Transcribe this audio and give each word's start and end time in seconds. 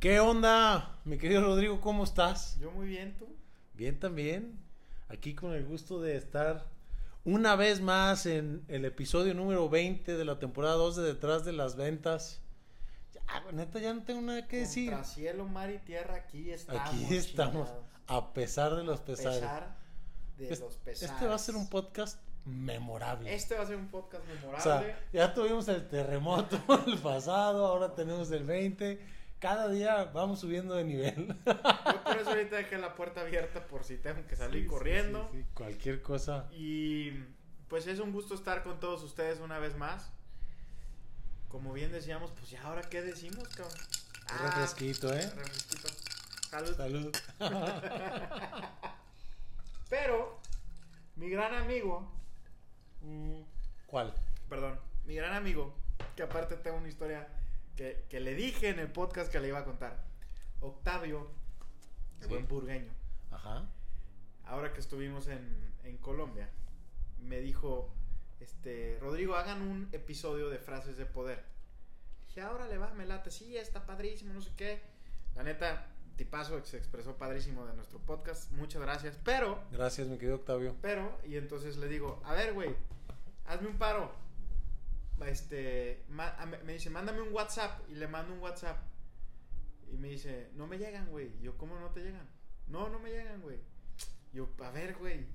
¿Qué 0.00 0.18
onda, 0.20 0.98
mi 1.04 1.18
querido 1.18 1.42
Rodrigo? 1.42 1.80
¿Cómo 1.80 2.04
estás? 2.04 2.56
Yo 2.58 2.70
muy 2.70 2.86
bien, 2.86 3.14
¿tú? 3.18 3.26
Bien 3.74 3.98
también. 3.98 4.58
Aquí 5.08 5.34
con 5.34 5.52
el 5.52 5.64
gusto 5.66 6.00
de 6.00 6.16
estar 6.16 6.64
una 7.24 7.54
vez 7.56 7.80
más 7.80 8.24
en 8.26 8.64
el 8.68 8.84
episodio 8.86 9.34
número 9.34 9.68
20 9.68 10.16
de 10.16 10.24
la 10.24 10.38
temporada 10.38 10.74
2 10.76 10.96
de 10.96 11.02
Detrás 11.02 11.44
de 11.44 11.52
las 11.52 11.76
Ventas. 11.76 12.40
Ya, 13.12 13.52
neta, 13.52 13.78
ya 13.78 13.92
no 13.92 14.02
tengo 14.04 14.22
nada 14.22 14.46
que 14.48 14.58
decir. 14.60 14.90
Contra 14.90 15.04
cielo, 15.06 15.46
mar 15.46 15.70
y 15.70 15.78
tierra, 15.78 16.14
aquí 16.14 16.50
estamos. 16.50 16.82
Aquí 16.88 17.14
estamos, 17.14 17.68
a 18.06 18.32
pesar 18.32 18.76
de 18.76 18.84
los 18.84 19.00
A 19.00 19.04
pesares. 19.04 19.40
pesar 19.40 19.76
de 20.38 20.48
Es- 20.52 20.60
los 20.60 20.74
pesares. 20.76 21.10
Este 21.12 21.26
va 21.26 21.34
a 21.34 21.38
ser 21.38 21.56
un 21.56 21.68
podcast 21.68 22.18
memorable. 22.46 23.34
Este 23.34 23.54
va 23.54 23.64
a 23.64 23.66
ser 23.66 23.76
un 23.76 23.88
podcast 23.88 24.24
O 24.24 24.34
memorable. 24.34 24.62
sea, 24.62 25.00
ya 25.12 25.34
tuvimos 25.34 25.68
el 25.68 25.86
terremoto 25.88 26.58
el 26.86 26.96
pasado, 26.98 27.66
ahora 27.66 27.94
tenemos 27.94 28.30
el 28.30 28.44
20. 28.44 29.19
Cada 29.40 29.68
día 29.68 30.04
vamos 30.04 30.40
subiendo 30.40 30.74
de 30.74 30.84
nivel. 30.84 31.28
Yo 31.46 32.04
por 32.04 32.16
eso 32.18 32.30
ahorita 32.30 32.56
dejé 32.56 32.76
la 32.78 32.94
puerta 32.94 33.22
abierta 33.22 33.66
por 33.66 33.84
si 33.84 33.96
tengo 33.96 34.26
que 34.26 34.36
salir 34.36 34.62
Sí, 34.64 34.68
corriendo. 34.68 35.28
sí, 35.32 35.38
sí, 35.40 35.46
Cualquier 35.54 36.02
cosa. 36.02 36.46
Y 36.52 37.10
pues 37.68 37.86
es 37.86 38.00
un 38.00 38.12
gusto 38.12 38.34
estar 38.34 38.62
con 38.62 38.78
todos 38.80 39.02
ustedes 39.02 39.40
una 39.40 39.58
vez 39.58 39.76
más. 39.76 40.12
Como 41.48 41.72
bien 41.72 41.90
decíamos, 41.90 42.30
pues 42.32 42.50
ya 42.50 42.62
ahora 42.62 42.82
qué 42.82 43.00
decimos, 43.02 43.48
cabrón. 43.48 43.78
Un 44.30 44.46
refresquito, 44.46 45.12
¿eh? 45.12 45.28
refresquito. 45.34 45.88
Salud. 46.50 46.76
Salud. 46.76 47.16
Pero, 49.88 50.38
mi 51.16 51.28
gran 51.30 51.54
amigo, 51.54 52.12
Mm, 53.02 53.40
¿Cuál? 53.86 54.12
perdón, 54.50 54.78
mi 55.06 55.14
gran 55.14 55.32
amigo, 55.34 55.74
que 56.14 56.22
aparte 56.22 56.56
tengo 56.56 56.76
una 56.76 56.88
historia 56.88 57.26
que, 57.76 58.04
que 58.08 58.20
le 58.20 58.34
dije 58.34 58.68
en 58.68 58.78
el 58.78 58.90
podcast 58.92 59.30
que 59.32 59.40
le 59.40 59.48
iba 59.48 59.58
a 59.60 59.64
contar. 59.64 60.04
Octavio, 60.60 61.30
el 62.20 62.24
Sí. 62.24 62.28
buen 62.28 62.46
burgueño, 62.48 62.92
Ajá. 63.30 63.66
ahora 64.44 64.72
que 64.74 64.80
estuvimos 64.80 65.26
en, 65.28 65.72
en 65.84 65.96
Colombia, 65.98 66.50
me 67.22 67.40
dijo, 67.40 67.92
este, 68.40 68.98
Rodrigo, 69.00 69.36
hagan 69.36 69.62
un 69.62 69.88
episodio 69.92 70.50
de 70.50 70.58
frases 70.58 70.96
de 70.98 71.06
poder. 71.06 71.42
Dije, 72.28 72.42
ahora 72.42 72.66
le 72.68 72.76
va, 72.78 72.92
me 72.94 73.06
late, 73.06 73.30
sí, 73.30 73.56
está 73.56 73.86
padrísimo, 73.86 74.32
no 74.34 74.40
sé 74.42 74.50
qué. 74.56 74.80
La 75.34 75.42
neta, 75.42 75.86
tipazo, 76.16 76.62
se 76.64 76.76
expresó 76.76 77.16
padrísimo 77.16 77.66
de 77.66 77.74
nuestro 77.74 77.98
podcast, 78.00 78.50
muchas 78.52 78.82
gracias. 78.82 79.18
Pero, 79.24 79.62
Gracias, 79.72 80.06
mi 80.08 80.16
querido 80.18 80.36
Octavio. 80.36 80.76
pero, 80.82 81.18
y 81.26 81.36
entonces 81.36 81.76
le 81.78 81.88
digo, 81.88 82.20
a 82.24 82.34
ver, 82.34 82.52
güey, 82.52 82.74
hazme 83.46 83.68
un 83.68 83.78
paro. 83.78 84.12
Este, 85.26 86.04
me 86.08 86.72
dice, 86.72 86.90
mándame 86.90 87.20
un 87.22 87.32
WhatsApp. 87.32 87.80
Y 87.88 87.94
le 87.94 88.08
mando 88.08 88.34
un 88.34 88.40
WhatsApp. 88.40 88.78
Y 89.92 89.96
me 89.96 90.08
dice, 90.08 90.50
no 90.54 90.66
me 90.66 90.78
llegan, 90.78 91.10
güey. 91.10 91.38
Yo, 91.40 91.56
¿cómo 91.58 91.78
no 91.78 91.90
te 91.90 92.00
llegan? 92.00 92.28
No, 92.66 92.88
no 92.88 92.98
me 92.98 93.10
llegan, 93.10 93.40
güey. 93.42 93.58
Yo, 94.32 94.48
a 94.62 94.70
ver, 94.70 94.96
güey. 94.96 95.26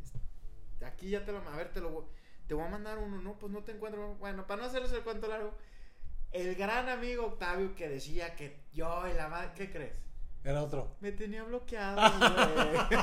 Aquí 0.86 1.10
ya 1.10 1.26
te 1.26 1.32
lo, 1.32 1.40
a 1.40 1.56
ver, 1.56 1.72
te 1.74 1.82
lo, 1.82 2.10
te 2.48 2.54
voy 2.54 2.66
a 2.66 2.70
mandar 2.70 2.98
uno. 2.98 3.22
No, 3.22 3.38
pues 3.38 3.52
no 3.52 3.64
te 3.64 3.74
encuentro. 3.74 4.16
Bueno, 4.16 4.48
para 4.48 4.62
no 4.62 4.68
hacerles 4.68 4.92
el 4.94 5.04
cuento 5.04 5.28
largo, 5.28 5.54
el 6.32 6.56
gran 6.56 6.90
amigo 6.90 7.26
Octavio 7.26 7.76
que 7.76 7.88
decía 7.88 8.36
que 8.36 8.60
yo 8.74 9.08
y 9.08 9.14
la 9.14 9.28
madre, 9.28 9.52
¿qué 9.56 9.72
crees? 9.72 10.02
Era 10.46 10.62
otro. 10.64 10.96
Me 11.02 11.12
tenía 11.12 11.44
bloqueado, 11.44 12.00
güey. 12.56 13.00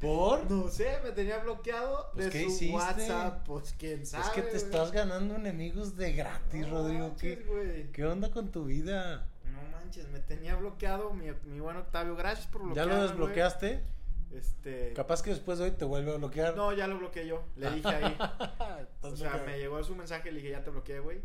¿Por? 0.00 0.50
No 0.50 0.68
sé, 0.68 0.98
me 1.02 1.10
tenía 1.10 1.38
bloqueado 1.38 2.10
Pues, 2.14 2.26
de 2.26 2.30
¿qué 2.30 2.42
su 2.44 2.48
hiciste? 2.50 2.74
WhatsApp. 2.74 3.44
Pues 3.46 3.74
quién 3.78 4.06
sabe. 4.06 4.24
es 4.24 4.30
que 4.30 4.42
te 4.42 4.48
güey. 4.50 4.62
estás 4.62 4.92
ganando 4.92 5.34
enemigos 5.34 5.96
de 5.96 6.12
gratis, 6.12 6.66
No 6.68 6.74
Rodrigo. 6.82 7.08
manches, 7.08 7.38
¿Qué, 7.38 7.44
güey. 7.44 7.92
¿Qué 7.92 8.06
onda 8.06 8.30
con 8.30 8.52
tu 8.52 8.64
vida? 8.64 9.26
No 9.52 9.60
manches, 9.76 10.08
me 10.10 10.20
tenía 10.20 10.54
bloqueado 10.56 11.10
mi, 11.12 11.26
mi 11.44 11.58
buen 11.60 11.76
Octavio. 11.78 12.14
Gracias 12.16 12.46
por 12.46 12.72
¿Ya 12.74 12.84
lo 12.84 13.02
desbloqueaste? 13.02 13.68
güey. 13.72 13.96
Este. 14.38 14.92
Capaz 14.92 15.22
que 15.22 15.30
después 15.30 15.58
de 15.58 15.64
hoy 15.64 15.70
te 15.72 15.84
vuelve 15.84 16.12
a 16.12 16.16
bloquear. 16.18 16.54
No, 16.56 16.72
ya 16.72 16.86
lo 16.86 16.98
bloqueé 16.98 17.26
yo. 17.26 17.42
Le 17.56 17.70
dije 17.70 17.88
ahí. 17.88 18.16
O 19.02 19.14
sea, 19.16 19.42
me 19.46 19.56
llegó 19.58 19.82
su 19.84 19.94
mensaje 19.94 20.28
y 20.28 20.32
le 20.32 20.40
dije, 20.40 20.50
ya 20.52 20.62
te 20.64 20.70
bloqueé, 20.70 20.98
güey. 21.00 21.22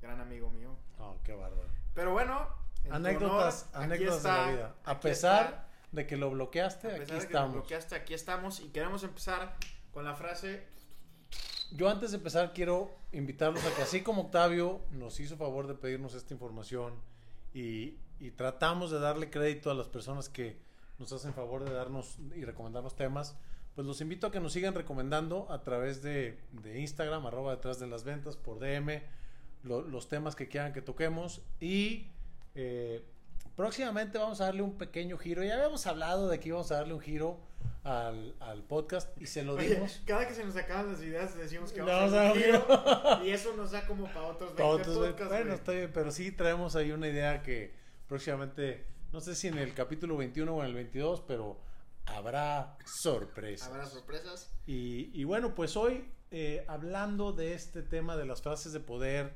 Gran 0.00 0.20
amigo 0.20 0.50
mío. 0.50 0.76
Oh, 0.98 1.16
qué 1.24 1.32
bárbaro. 1.34 1.68
Pero 1.94 2.12
bueno. 2.12 2.48
En 2.88 2.94
Anécdotas, 2.94 3.68
honor, 3.74 3.84
aquí 3.84 3.84
anécdotas 4.04 4.22
de 4.22 4.28
la 4.28 4.50
vida. 4.50 4.74
A 4.84 4.90
aquí 4.92 5.00
pesar 5.02 5.44
está. 5.44 5.68
de 5.92 6.06
que 6.06 6.16
lo 6.16 6.30
bloqueaste, 6.30 6.86
A 6.88 6.90
aquí 6.90 6.98
pesar 7.00 7.14
de 7.16 7.20
que 7.20 7.26
estamos. 7.26 7.52
bloqueaste, 7.54 7.94
aquí 7.94 8.14
estamos. 8.14 8.60
Y 8.60 8.68
queremos 8.68 9.02
empezar 9.04 9.56
con 9.92 10.04
la 10.04 10.14
frase. 10.14 10.66
Yo 11.72 11.88
antes 11.90 12.12
de 12.12 12.16
empezar 12.16 12.52
quiero 12.54 12.90
invitarlos 13.12 13.64
a 13.64 13.74
que 13.74 13.82
así 13.82 14.00
como 14.02 14.22
Octavio 14.22 14.80
nos 14.90 15.20
hizo 15.20 15.36
favor 15.36 15.66
de 15.66 15.74
pedirnos 15.74 16.14
esta 16.14 16.32
información 16.32 16.94
y, 17.52 17.98
y 18.18 18.30
tratamos 18.30 18.90
de 18.90 18.98
darle 19.00 19.28
crédito 19.30 19.70
a 19.70 19.74
las 19.74 19.88
personas 19.88 20.28
que 20.30 20.58
nos 20.98 21.12
hacen 21.12 21.34
favor 21.34 21.64
de 21.64 21.72
darnos 21.72 22.16
y 22.34 22.44
recomendarnos 22.44 22.96
temas, 22.96 23.36
pues 23.74 23.86
los 23.86 24.00
invito 24.00 24.26
a 24.26 24.32
que 24.32 24.40
nos 24.40 24.52
sigan 24.54 24.74
recomendando 24.74 25.46
a 25.52 25.62
través 25.62 26.02
de, 26.02 26.40
de 26.52 26.80
Instagram, 26.80 27.24
arroba 27.26 27.52
detrás 27.54 27.78
de 27.78 27.86
las 27.86 28.02
ventas, 28.02 28.36
por 28.36 28.58
DM, 28.58 29.02
lo- 29.62 29.82
los 29.82 30.08
temas 30.08 30.34
que 30.34 30.48
quieran 30.48 30.72
que 30.72 30.80
toquemos 30.82 31.42
y 31.60 32.10
eh, 32.60 33.04
próximamente 33.54 34.18
vamos 34.18 34.40
a 34.40 34.46
darle 34.46 34.62
un 34.62 34.76
pequeño 34.76 35.16
giro. 35.16 35.44
Ya 35.44 35.54
habíamos 35.54 35.86
hablado 35.86 36.28
de 36.28 36.40
que 36.40 36.48
íbamos 36.48 36.70
a 36.72 36.76
darle 36.78 36.94
un 36.94 37.00
giro 37.00 37.38
al, 37.84 38.34
al 38.40 38.64
podcast 38.64 39.16
y 39.20 39.26
se 39.26 39.44
lo 39.44 39.54
Oye, 39.54 39.76
dimos. 39.76 40.02
cada 40.04 40.26
que 40.26 40.34
se 40.34 40.44
nos 40.44 40.56
acaban 40.56 40.92
las 40.92 41.00
ideas 41.00 41.36
decimos 41.38 41.72
que 41.72 41.80
vamos 41.80 42.12
vamos 42.12 42.14
a 42.14 42.30
hacer 42.30 42.54
un 42.56 42.60
giro, 42.62 43.24
Y 43.24 43.30
eso 43.30 43.56
nos 43.56 43.70
da 43.70 43.86
como 43.86 44.06
para 44.06 44.26
otros 44.26 44.50
20 44.50 44.56
Para 44.56 44.68
otros, 44.68 44.96
güey. 44.96 45.10
podcasts, 45.10 45.32
bueno, 45.34 45.54
está 45.54 45.72
bien, 45.72 45.90
pero 45.94 46.10
sí 46.10 46.32
traemos 46.32 46.74
ahí 46.76 46.90
una 46.90 47.06
idea 47.08 47.42
que 47.42 47.72
próximamente, 48.08 48.84
no 49.12 49.20
sé 49.20 49.34
si 49.36 49.46
en 49.48 49.58
el 49.58 49.72
capítulo 49.72 50.16
21 50.16 50.52
o 50.52 50.60
en 50.60 50.66
el 50.66 50.74
22, 50.74 51.22
pero 51.28 51.60
habrá 52.06 52.76
sorpresas. 52.84 53.68
Habrá 53.68 53.86
sorpresas. 53.86 54.50
Y, 54.66 55.10
y 55.14 55.24
bueno, 55.24 55.54
pues 55.54 55.76
hoy 55.76 56.04
eh, 56.30 56.64
hablando 56.68 57.32
de 57.32 57.54
este 57.54 57.82
tema 57.82 58.16
de 58.16 58.26
las 58.26 58.42
frases 58.42 58.72
de 58.72 58.80
poder, 58.80 59.32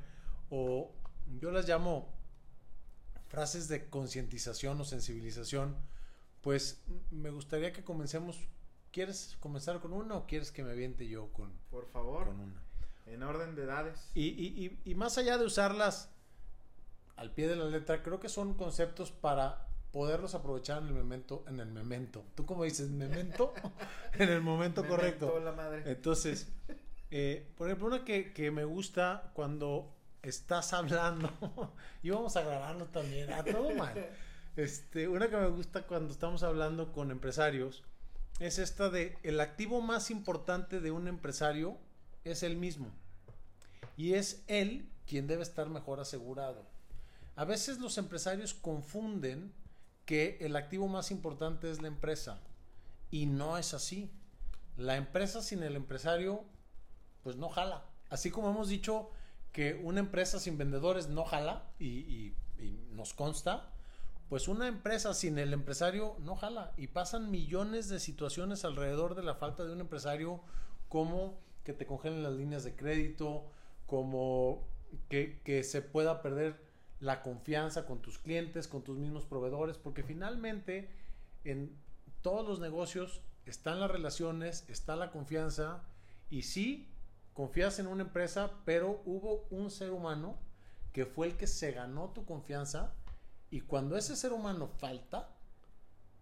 o 0.49 0.91
yo 1.39 1.51
las 1.51 1.67
llamo 1.67 2.13
frases 3.33 3.67
de 3.67 3.89
concientización 3.89 4.79
o 4.79 4.85
sensibilización, 4.85 5.75
pues 6.41 6.83
me 7.09 7.31
gustaría 7.31 7.73
que 7.73 7.83
comencemos. 7.83 8.37
¿Quieres 8.91 9.35
comenzar 9.39 9.79
con 9.79 9.91
una 9.91 10.15
o 10.15 10.27
quieres 10.27 10.51
que 10.51 10.63
me 10.63 10.69
aviente 10.69 11.07
yo 11.07 11.33
con, 11.33 11.51
Por 11.71 11.87
favor. 11.87 12.27
con 12.27 12.39
una? 12.39 12.61
En 13.07 13.23
orden 13.23 13.55
de 13.55 13.63
edades. 13.63 14.11
Y, 14.13 14.27
y- 14.27 14.65
y- 14.85 14.91
y 14.91 14.93
más 14.93 15.17
allá 15.17 15.39
de 15.39 15.45
usarlas 15.45 16.11
al 17.15 17.31
pie 17.31 17.47
de 17.47 17.55
la 17.55 17.65
letra, 17.65 18.03
creo 18.03 18.19
que 18.19 18.29
son 18.29 18.53
conceptos 18.53 19.11
para 19.11 19.67
poderlos 19.91 20.35
aprovechar 20.35 20.83
en 20.83 20.89
el 20.89 20.93
momento, 20.93 21.43
en 21.47 21.59
el 21.59 21.71
memento. 21.71 22.23
¿Tú 22.35 22.45
cómo 22.45 22.65
dices? 22.65 22.91
¿Memento? 22.91 23.51
en 24.13 24.29
el 24.29 24.41
momento 24.41 24.83
Me 24.83 24.89
correcto. 24.89 25.39
la 25.39 25.53
madre. 25.53 25.81
Entonces, 25.91 26.49
eh, 27.09 27.51
por 27.57 27.67
ejemplo, 27.67 27.87
una 27.87 28.05
que, 28.05 28.31
que 28.31 28.51
me 28.51 28.63
gusta 28.63 29.31
cuando 29.33 29.91
estás 30.23 30.73
hablando, 30.73 31.29
y 32.01 32.09
vamos 32.09 32.35
a 32.37 32.41
grabarlo 32.41 32.85
también, 32.85 33.31
a 33.31 33.43
todo 33.43 33.75
mal. 33.75 34.09
Este, 34.55 35.07
una 35.07 35.29
que 35.29 35.37
me 35.37 35.47
gusta 35.47 35.85
cuando 35.85 36.13
estamos 36.13 36.43
hablando 36.43 36.91
con 36.91 37.11
empresarios 37.11 37.83
es 38.39 38.59
esta 38.59 38.89
de 38.89 39.17
el 39.23 39.39
activo 39.39 39.81
más 39.81 40.11
importante 40.11 40.79
de 40.79 40.91
un 40.91 41.07
empresario 41.07 41.77
es 42.23 42.43
el 42.43 42.55
mismo. 42.55 42.91
Y 43.97 44.13
es 44.13 44.43
él 44.47 44.89
quien 45.05 45.27
debe 45.27 45.43
estar 45.43 45.69
mejor 45.69 45.99
asegurado. 45.99 46.65
A 47.35 47.45
veces 47.45 47.79
los 47.79 47.97
empresarios 47.97 48.53
confunden 48.53 49.53
que 50.05 50.37
el 50.41 50.55
activo 50.55 50.87
más 50.87 51.11
importante 51.11 51.69
es 51.69 51.81
la 51.81 51.87
empresa. 51.87 52.39
Y 53.11 53.25
no 53.25 53.57
es 53.57 53.73
así. 53.73 54.11
La 54.77 54.95
empresa 54.97 55.41
sin 55.41 55.63
el 55.63 55.75
empresario, 55.75 56.43
pues 57.23 57.35
no 57.35 57.49
jala. 57.49 57.85
Así 58.09 58.31
como 58.31 58.49
hemos 58.49 58.69
dicho 58.69 59.11
que 59.53 59.75
una 59.75 59.99
empresa 59.99 60.39
sin 60.39 60.57
vendedores 60.57 61.07
no 61.07 61.23
jala 61.23 61.69
y, 61.79 62.33
nos 62.91 63.13
consta, 63.13 63.71
pues 64.29 64.47
una 64.47 64.67
empresa 64.67 65.13
sin 65.13 65.37
el 65.37 65.53
empresario 65.53 66.15
no 66.19 66.35
jala. 66.35 66.73
Y 66.77 66.87
pasan 66.87 67.29
millones 67.29 67.89
de 67.89 67.99
situaciones 67.99 68.65
alrededor 68.65 69.15
de 69.15 69.23
la 69.23 69.35
falta 69.35 69.63
de 69.63 69.73
un 69.73 69.81
empresario, 69.81 70.41
como 70.89 71.39
que 71.63 71.73
te 71.73 71.85
congelen 71.85 72.23
las 72.23 72.33
líneas 72.33 72.63
de 72.63 72.75
crédito, 72.75 73.45
como 73.85 74.67
que, 75.09 75.41
que 75.43 75.63
se 75.63 75.81
pueda 75.81 76.21
perder 76.21 76.59
la 76.99 77.21
confianza 77.21 77.85
con 77.85 78.01
tus 78.01 78.17
clientes, 78.17 78.67
con 78.67 78.83
tus 78.83 78.97
mismos 78.97 79.25
proveedores, 79.25 79.77
porque 79.77 80.03
finalmente 80.03 80.89
en 81.43 81.75
todos 82.21 82.47
los 82.47 82.59
negocios 82.59 83.21
están 83.45 83.79
las 83.79 83.91
relaciones, 83.91 84.65
está 84.69 84.95
la 84.95 85.11
confianza 85.11 85.83
y 86.29 86.43
sí, 86.43 86.92
confías 87.33 87.79
en 87.79 87.87
una 87.87 88.03
empresa, 88.03 88.51
pero 88.65 89.01
hubo 89.05 89.47
un 89.49 89.71
ser 89.71 89.91
humano 89.91 90.39
que 90.91 91.05
fue 91.05 91.27
el 91.27 91.37
que 91.37 91.47
se 91.47 91.71
ganó 91.71 92.09
tu 92.11 92.25
confianza 92.25 92.93
y 93.49 93.61
cuando 93.61 93.97
ese 93.97 94.15
ser 94.15 94.31
humano 94.33 94.67
falta, 94.67 95.35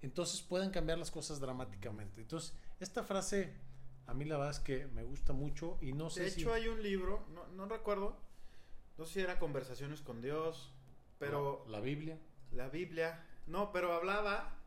entonces 0.01 0.41
pueden 0.41 0.71
cambiar 0.71 0.97
las 0.97 1.11
cosas 1.11 1.39
dramáticamente. 1.39 2.21
Entonces, 2.21 2.53
esta 2.79 3.03
frase 3.03 3.53
a 4.07 4.13
mí 4.13 4.25
la 4.25 4.37
verdad 4.37 4.51
es 4.51 4.59
que 4.59 4.87
me 4.87 5.03
gusta 5.03 5.31
mucho 5.33 5.77
y 5.81 5.93
no 5.93 6.09
sé 6.09 6.23
De 6.23 6.31
si 6.31 6.41
hecho, 6.41 6.53
hay 6.53 6.67
un 6.67 6.81
libro, 6.81 7.25
no, 7.33 7.47
no 7.49 7.65
recuerdo, 7.65 8.17
no 8.97 9.05
sé 9.05 9.13
si 9.13 9.19
era 9.21 9.39
Conversaciones 9.39 10.01
con 10.01 10.21
Dios, 10.21 10.73
pero 11.19 11.63
la 11.67 11.79
Biblia. 11.79 12.17
La 12.51 12.67
Biblia. 12.69 13.25
No, 13.47 13.71
pero 13.71 13.93
hablaba. 13.93 14.57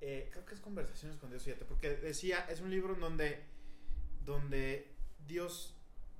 eh, 0.00 0.28
creo 0.32 0.44
que 0.46 0.54
es 0.54 0.60
Conversaciones 0.60 1.18
con 1.18 1.30
Dios, 1.30 1.42
fíjate. 1.42 1.64
Porque 1.64 1.90
decía, 1.96 2.46
es 2.48 2.60
un 2.60 2.70
libro 2.70 2.94
donde. 2.94 3.44
Donde 4.24 4.94
Dios 5.26 5.74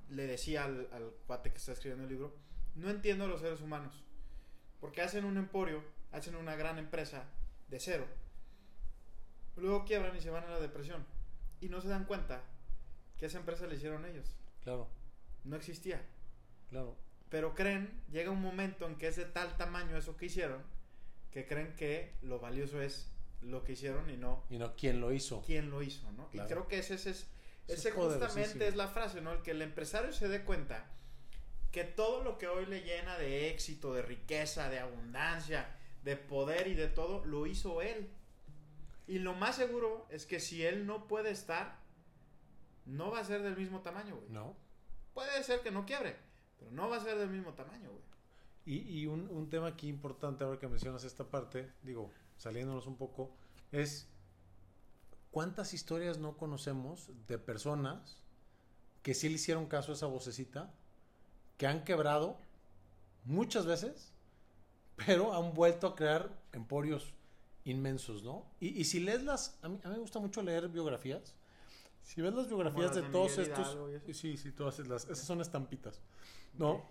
le 0.08 0.26
decía 0.26 0.64
al, 0.64 0.88
al 0.92 1.12
cuate 1.26 1.50
que 1.50 1.58
está 1.58 1.72
escribiendo 1.72 2.04
el 2.04 2.10
libro: 2.10 2.34
No 2.74 2.90
entiendo 2.90 3.24
a 3.24 3.28
los 3.28 3.40
seres 3.40 3.60
humanos. 3.60 4.04
Porque 4.80 5.02
hacen 5.02 5.24
un 5.24 5.36
emporio, 5.36 5.82
hacen 6.12 6.34
una 6.36 6.56
gran 6.56 6.78
empresa 6.78 7.24
de 7.68 7.78
cero. 7.80 8.06
Luego 9.56 9.84
quiebran 9.84 10.16
y 10.16 10.20
se 10.20 10.30
van 10.30 10.44
a 10.44 10.50
la 10.50 10.60
depresión. 10.60 11.04
Y 11.60 11.68
no 11.68 11.80
se 11.80 11.88
dan 11.88 12.04
cuenta 12.06 12.42
que 13.18 13.26
esa 13.26 13.38
empresa 13.38 13.66
la 13.66 13.74
hicieron 13.74 14.04
ellos. 14.06 14.34
Claro, 14.62 14.88
No 15.44 15.56
existía. 15.56 16.02
claro. 16.70 16.96
Pero 17.28 17.54
creen, 17.54 18.02
llega 18.10 18.30
un 18.32 18.40
momento 18.42 18.86
en 18.88 18.96
que 18.96 19.06
es 19.06 19.14
de 19.14 19.24
tal 19.24 19.56
tamaño 19.56 19.96
eso 19.96 20.16
que 20.16 20.26
hicieron, 20.26 20.62
que 21.30 21.46
creen 21.46 21.74
que 21.76 22.14
lo 22.22 22.40
valioso 22.40 22.82
es 22.82 23.08
lo 23.40 23.62
que 23.62 23.72
hicieron 23.74 24.10
y 24.10 24.16
no 24.16 24.42
Y 24.50 24.58
no, 24.58 24.74
¿quién 24.74 25.00
lo 25.00 25.12
hizo? 25.12 25.40
quién 25.46 25.70
lo 25.70 25.80
hizo, 25.80 26.10
¿no? 26.12 26.28
Claro. 26.30 26.48
Y 26.48 26.52
creo 26.52 26.66
que 26.66 26.78
ese, 26.80 26.94
ese 26.94 27.10
es, 27.10 27.28
ese 27.74 27.88
es 27.90 27.94
justamente 27.94 28.68
es 28.68 28.76
la 28.76 28.88
frase, 28.88 29.20
¿no? 29.20 29.32
El 29.32 29.42
que 29.42 29.52
el 29.52 29.62
empresario 29.62 30.12
se 30.12 30.28
dé 30.28 30.44
cuenta 30.44 30.90
que 31.70 31.84
todo 31.84 32.22
lo 32.22 32.38
que 32.38 32.48
hoy 32.48 32.66
le 32.66 32.82
llena 32.82 33.16
de 33.18 33.50
éxito, 33.50 33.94
de 33.94 34.02
riqueza, 34.02 34.68
de 34.68 34.80
abundancia, 34.80 35.76
de 36.02 36.16
poder 36.16 36.66
y 36.66 36.74
de 36.74 36.88
todo, 36.88 37.24
lo 37.24 37.46
hizo 37.46 37.82
él. 37.82 38.10
Y 39.06 39.18
lo 39.18 39.34
más 39.34 39.56
seguro 39.56 40.06
es 40.10 40.26
que 40.26 40.40
si 40.40 40.64
él 40.64 40.86
no 40.86 41.06
puede 41.06 41.30
estar, 41.30 41.78
no 42.86 43.10
va 43.10 43.20
a 43.20 43.24
ser 43.24 43.42
del 43.42 43.56
mismo 43.56 43.80
tamaño, 43.80 44.16
güey. 44.16 44.28
No. 44.30 44.56
Puede 45.14 45.42
ser 45.44 45.60
que 45.60 45.70
no 45.70 45.86
quiebre, 45.86 46.16
pero 46.58 46.70
no 46.70 46.88
va 46.88 46.96
a 46.96 47.00
ser 47.00 47.18
del 47.18 47.30
mismo 47.30 47.54
tamaño, 47.54 47.90
güey. 47.90 48.02
Y, 48.66 49.00
y 49.00 49.06
un, 49.06 49.28
un 49.30 49.48
tema 49.48 49.68
aquí 49.68 49.88
importante 49.88 50.44
ahora 50.44 50.58
que 50.58 50.68
mencionas 50.68 51.04
esta 51.04 51.24
parte, 51.24 51.72
digo, 51.82 52.12
saliéndonos 52.36 52.86
un 52.86 52.96
poco, 52.96 53.34
es 53.72 54.09
cuántas 55.30 55.74
historias 55.74 56.18
no 56.18 56.36
conocemos 56.36 57.10
de 57.26 57.38
personas 57.38 58.18
que 59.02 59.14
sí 59.14 59.28
le 59.28 59.36
hicieron 59.36 59.66
caso 59.66 59.92
a 59.92 59.94
esa 59.94 60.06
vocecita, 60.06 60.72
que 61.56 61.66
han 61.66 61.84
quebrado 61.84 62.38
muchas 63.24 63.66
veces, 63.66 64.12
pero 64.96 65.34
han 65.34 65.54
vuelto 65.54 65.86
a 65.86 65.96
crear 65.96 66.38
emporios 66.52 67.14
inmensos, 67.64 68.22
¿no? 68.22 68.46
Y, 68.60 68.68
y 68.80 68.84
si 68.84 69.00
lees 69.00 69.22
las, 69.22 69.58
a 69.62 69.68
mí, 69.68 69.78
a 69.84 69.88
mí 69.88 69.94
me 69.94 70.00
gusta 70.00 70.18
mucho 70.18 70.42
leer 70.42 70.68
biografías, 70.68 71.34
si 72.02 72.22
ves 72.22 72.34
las 72.34 72.48
biografías 72.48 72.94
de, 72.94 73.02
de 73.02 73.08
todos 73.10 73.38
estos, 73.38 73.76
sí, 74.12 74.36
sí, 74.36 74.52
todas 74.52 74.78
las, 74.80 75.04
esas 75.04 75.24
son 75.24 75.40
estampitas, 75.40 76.00
¿no? 76.54 76.82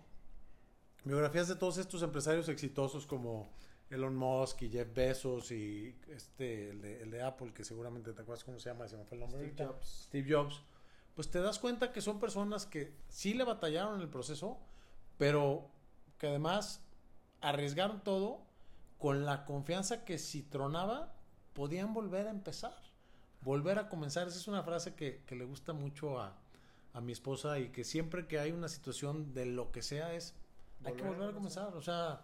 Biografías 1.04 1.48
de 1.48 1.56
todos 1.56 1.78
estos 1.78 2.02
empresarios 2.02 2.48
exitosos 2.48 3.06
como 3.06 3.50
Elon 3.90 4.14
Musk 4.16 4.62
y 4.62 4.70
Jeff 4.70 4.92
Bezos 4.94 5.50
y 5.50 5.96
este 6.08 6.70
el 6.70 6.80
de, 6.80 7.02
el 7.02 7.10
de 7.10 7.22
Apple 7.22 7.52
que 7.52 7.64
seguramente 7.64 8.12
te 8.12 8.22
acuerdas 8.22 8.44
cómo 8.44 8.58
se 8.58 8.70
llama 8.70 8.88
se 8.88 8.96
me 8.96 9.04
fue 9.04 9.16
el 9.16 9.20
nombre 9.20 9.38
Steve 9.38 9.44
ahorita. 9.44 9.66
Jobs. 9.66 10.04
Steve 10.06 10.32
Jobs 10.32 10.62
pues 11.14 11.30
te 11.30 11.40
das 11.40 11.58
cuenta 11.58 11.92
que 11.92 12.00
son 12.00 12.20
personas 12.20 12.66
que 12.66 12.94
sí 13.08 13.34
le 13.34 13.44
batallaron 13.44 13.96
en 13.96 14.02
el 14.02 14.08
proceso 14.08 14.58
pero 15.18 15.70
que 16.18 16.28
además 16.28 16.82
arriesgaron 17.40 18.02
todo 18.04 18.42
con 18.98 19.24
la 19.24 19.44
confianza 19.44 20.04
que 20.04 20.18
si 20.18 20.42
tronaba 20.42 21.14
podían 21.52 21.92
volver 21.92 22.26
a 22.28 22.30
empezar 22.30 22.76
volver 23.40 23.78
a 23.78 23.88
comenzar 23.88 24.28
esa 24.28 24.38
es 24.38 24.48
una 24.48 24.62
frase 24.62 24.94
que, 24.94 25.22
que 25.26 25.34
le 25.34 25.44
gusta 25.44 25.72
mucho 25.72 26.20
a, 26.20 26.38
a 26.92 27.00
mi 27.00 27.12
esposa 27.12 27.58
y 27.58 27.70
que 27.70 27.84
siempre 27.84 28.26
que 28.28 28.38
hay 28.38 28.52
una 28.52 28.68
situación 28.68 29.32
de 29.34 29.46
lo 29.46 29.72
que 29.72 29.82
sea 29.82 30.14
es 30.14 30.34
hay 30.84 30.94
que 30.94 31.02
Volver 31.02 31.06
a 31.06 31.10
volver 31.10 31.30
a 31.30 31.32
comenzar. 31.32 31.70
comenzar, 31.70 31.76
o 31.76 31.82
sea, 31.82 32.22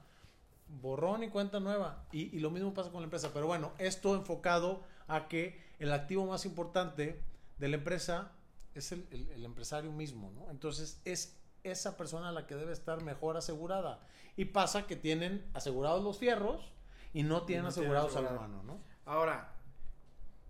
borrón 0.69 1.23
y 1.23 1.29
cuenta 1.29 1.61
nueva. 1.61 2.05
Y, 2.13 2.37
y 2.37 2.41
lo 2.41 2.51
mismo 2.51 2.75
pasa 2.75 2.91
con 2.91 3.01
la 3.01 3.05
empresa. 3.05 3.31
Pero 3.33 3.47
bueno, 3.47 3.73
esto 3.79 4.15
enfocado 4.15 4.83
a 5.09 5.29
que 5.29 5.61
el 5.79 5.93
activo 5.93 6.27
más 6.27 6.45
importante 6.47 7.21
de 7.59 7.69
la 7.69 7.77
empresa 7.77 8.33
es 8.75 8.93
el, 8.93 9.07
el- 9.11 9.31
el 9.31 9.45
empresario 9.45 9.93
mismo, 9.93 10.31
¿no? 10.33 10.51
Entonces 10.51 11.01
es 11.05 11.37
esa 11.65 11.97
persona 11.97 12.31
la 12.33 12.47
que 12.47 12.55
debe 12.55 12.73
estar 12.73 13.03
mejor 13.03 13.37
asegurada. 13.37 14.01
Y 14.37 14.47
pasa 14.47 14.87
que 14.87 14.97
tienen 14.97 15.45
asegurados 15.55 16.03
los 16.05 16.19
fierros 16.19 16.73
y 17.15 17.23
no 17.23 17.43
tienen 17.43 17.43
no 17.43 17.47
tienen 17.47 17.67
asegurados 17.67 18.17
al 18.17 18.25
asegurado. 18.27 18.47
humano, 18.55 18.63
¿no? 18.65 18.81
Ahora, 19.11 19.53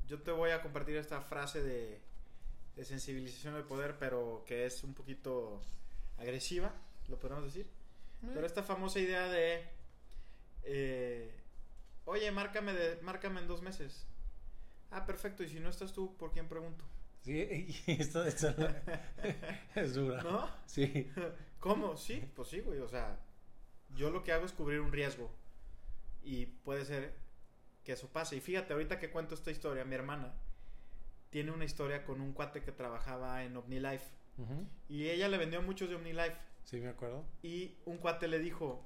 yo 0.09 0.21
te 0.23 0.31
voy 0.33 0.51
a 0.51 0.63
compartir 0.63 0.97
esta 0.97 1.21
frase 1.21 1.63
de, 1.63 2.01
de 2.75 2.85
sensibilización 2.85 3.55
del 3.55 3.65
poder, 3.65 3.97
pero 3.99 4.45
que 4.47 4.67
es 4.67 4.83
un 4.85 4.95
poquito 4.95 5.61
agresiva, 6.19 6.73
lo 7.09 7.19
podemos 7.19 7.45
decir. 7.45 7.71
Pero 8.35 8.47
esta 8.47 8.63
famosa 8.63 8.99
idea 8.99 9.29
de, 9.29 9.65
eh, 10.67 11.33
oye, 12.05 12.31
márcame, 12.33 12.73
de, 12.75 13.01
márcame 13.03 13.41
en 13.41 13.49
dos 13.49 13.63
meses. 13.63 14.07
Ah, 14.91 15.07
perfecto, 15.07 15.43
y 15.43 15.49
si 15.49 15.59
no 15.61 15.69
estás 15.71 15.93
tú, 15.93 16.17
¿por 16.17 16.33
quién 16.33 16.49
pregunto? 16.49 16.85
Sí, 17.23 17.75
y 17.87 17.93
esta, 18.01 18.27
esta- 18.29 18.55
es 19.75 19.95
dura. 19.95 20.23
¿No? 20.23 20.49
Sí, 20.67 21.11
¿Cómo? 21.61 21.97
Sí, 21.97 22.23
pues 22.37 22.49
sí, 22.49 22.61
güey. 22.61 22.79
O 22.81 22.89
sea, 22.89 23.19
yo 23.95 24.11
lo 24.11 24.23
que 24.23 24.33
hago 24.33 24.47
es 24.47 24.53
cubrir 24.53 24.81
un 24.81 24.93
riesgo. 24.93 25.31
Y 26.23 26.47
puede 26.47 26.85
ser 26.85 27.15
que 27.85 27.93
eso 27.93 28.09
pase. 28.09 28.37
Y 28.37 28.41
fíjate, 28.41 28.73
ahorita 28.73 28.99
que 28.99 29.11
cuento 29.11 29.35
esta 29.35 29.51
historia, 29.51 29.85
mi 29.85 29.95
hermana 29.95 30.35
tiene 31.31 31.51
una 31.53 31.65
historia 31.65 32.05
con 32.05 32.21
un 32.21 32.33
cuate 32.33 32.63
que 32.63 32.73
trabajaba 32.73 33.43
en 33.45 33.57
OmniLife. 33.57 34.07
Y 34.89 35.09
ella 35.09 35.29
le 35.29 35.39
vendió 35.39 35.63
muchos 35.63 35.89
de 35.89 35.95
OmniLife. 35.97 36.37
sí, 36.65 36.79
me 36.81 36.89
acuerdo. 36.89 37.25
Y 37.43 37.79
un 37.87 37.97
cuate 37.99 38.29
le 38.29 38.39
dijo, 38.39 38.85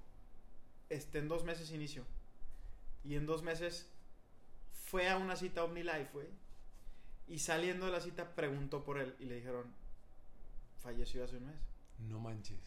este, 0.90 1.18
en 1.18 1.28
dos 1.28 1.44
meses 1.44 1.70
inicio. 1.72 2.04
Y 3.04 3.14
en 3.14 3.24
dos 3.24 3.42
meses 3.42 3.86
fue 4.86 5.08
a 5.08 5.16
una 5.16 5.36
cita 5.36 5.64
OmniLife, 5.64 6.10
güey. 6.12 6.26
Y 7.28 7.38
saliendo 7.38 7.86
de 7.86 7.92
la 7.92 8.00
cita 8.00 8.34
preguntó 8.34 8.84
por 8.84 8.98
él 8.98 9.14
y 9.20 9.24
le 9.24 9.36
dijeron, 9.36 9.72
falleció 10.82 11.24
hace 11.24 11.36
un 11.38 11.46
mes. 11.46 11.56
No 12.00 12.18
manches. 12.18 12.58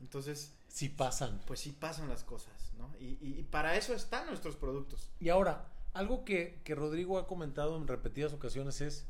Entonces, 0.00 0.52
Sí 0.68 0.88
pasan. 0.88 1.40
pues 1.46 1.60
sí 1.60 1.72
pasan 1.72 2.08
las 2.08 2.24
cosas, 2.24 2.72
¿no? 2.78 2.90
Y, 2.98 3.16
y- 3.20 3.38
y 3.38 3.42
para 3.44 3.76
eso 3.76 3.94
están 3.94 4.26
nuestros 4.26 4.56
productos. 4.56 5.08
Y 5.20 5.28
ahora, 5.28 5.68
algo 5.92 6.24
que, 6.24 6.60
que 6.64 6.74
Rodrigo 6.74 7.18
ha 7.18 7.26
comentado 7.26 7.76
en 7.76 7.86
repetidas 7.86 8.32
ocasiones 8.32 8.80
es, 8.80 9.06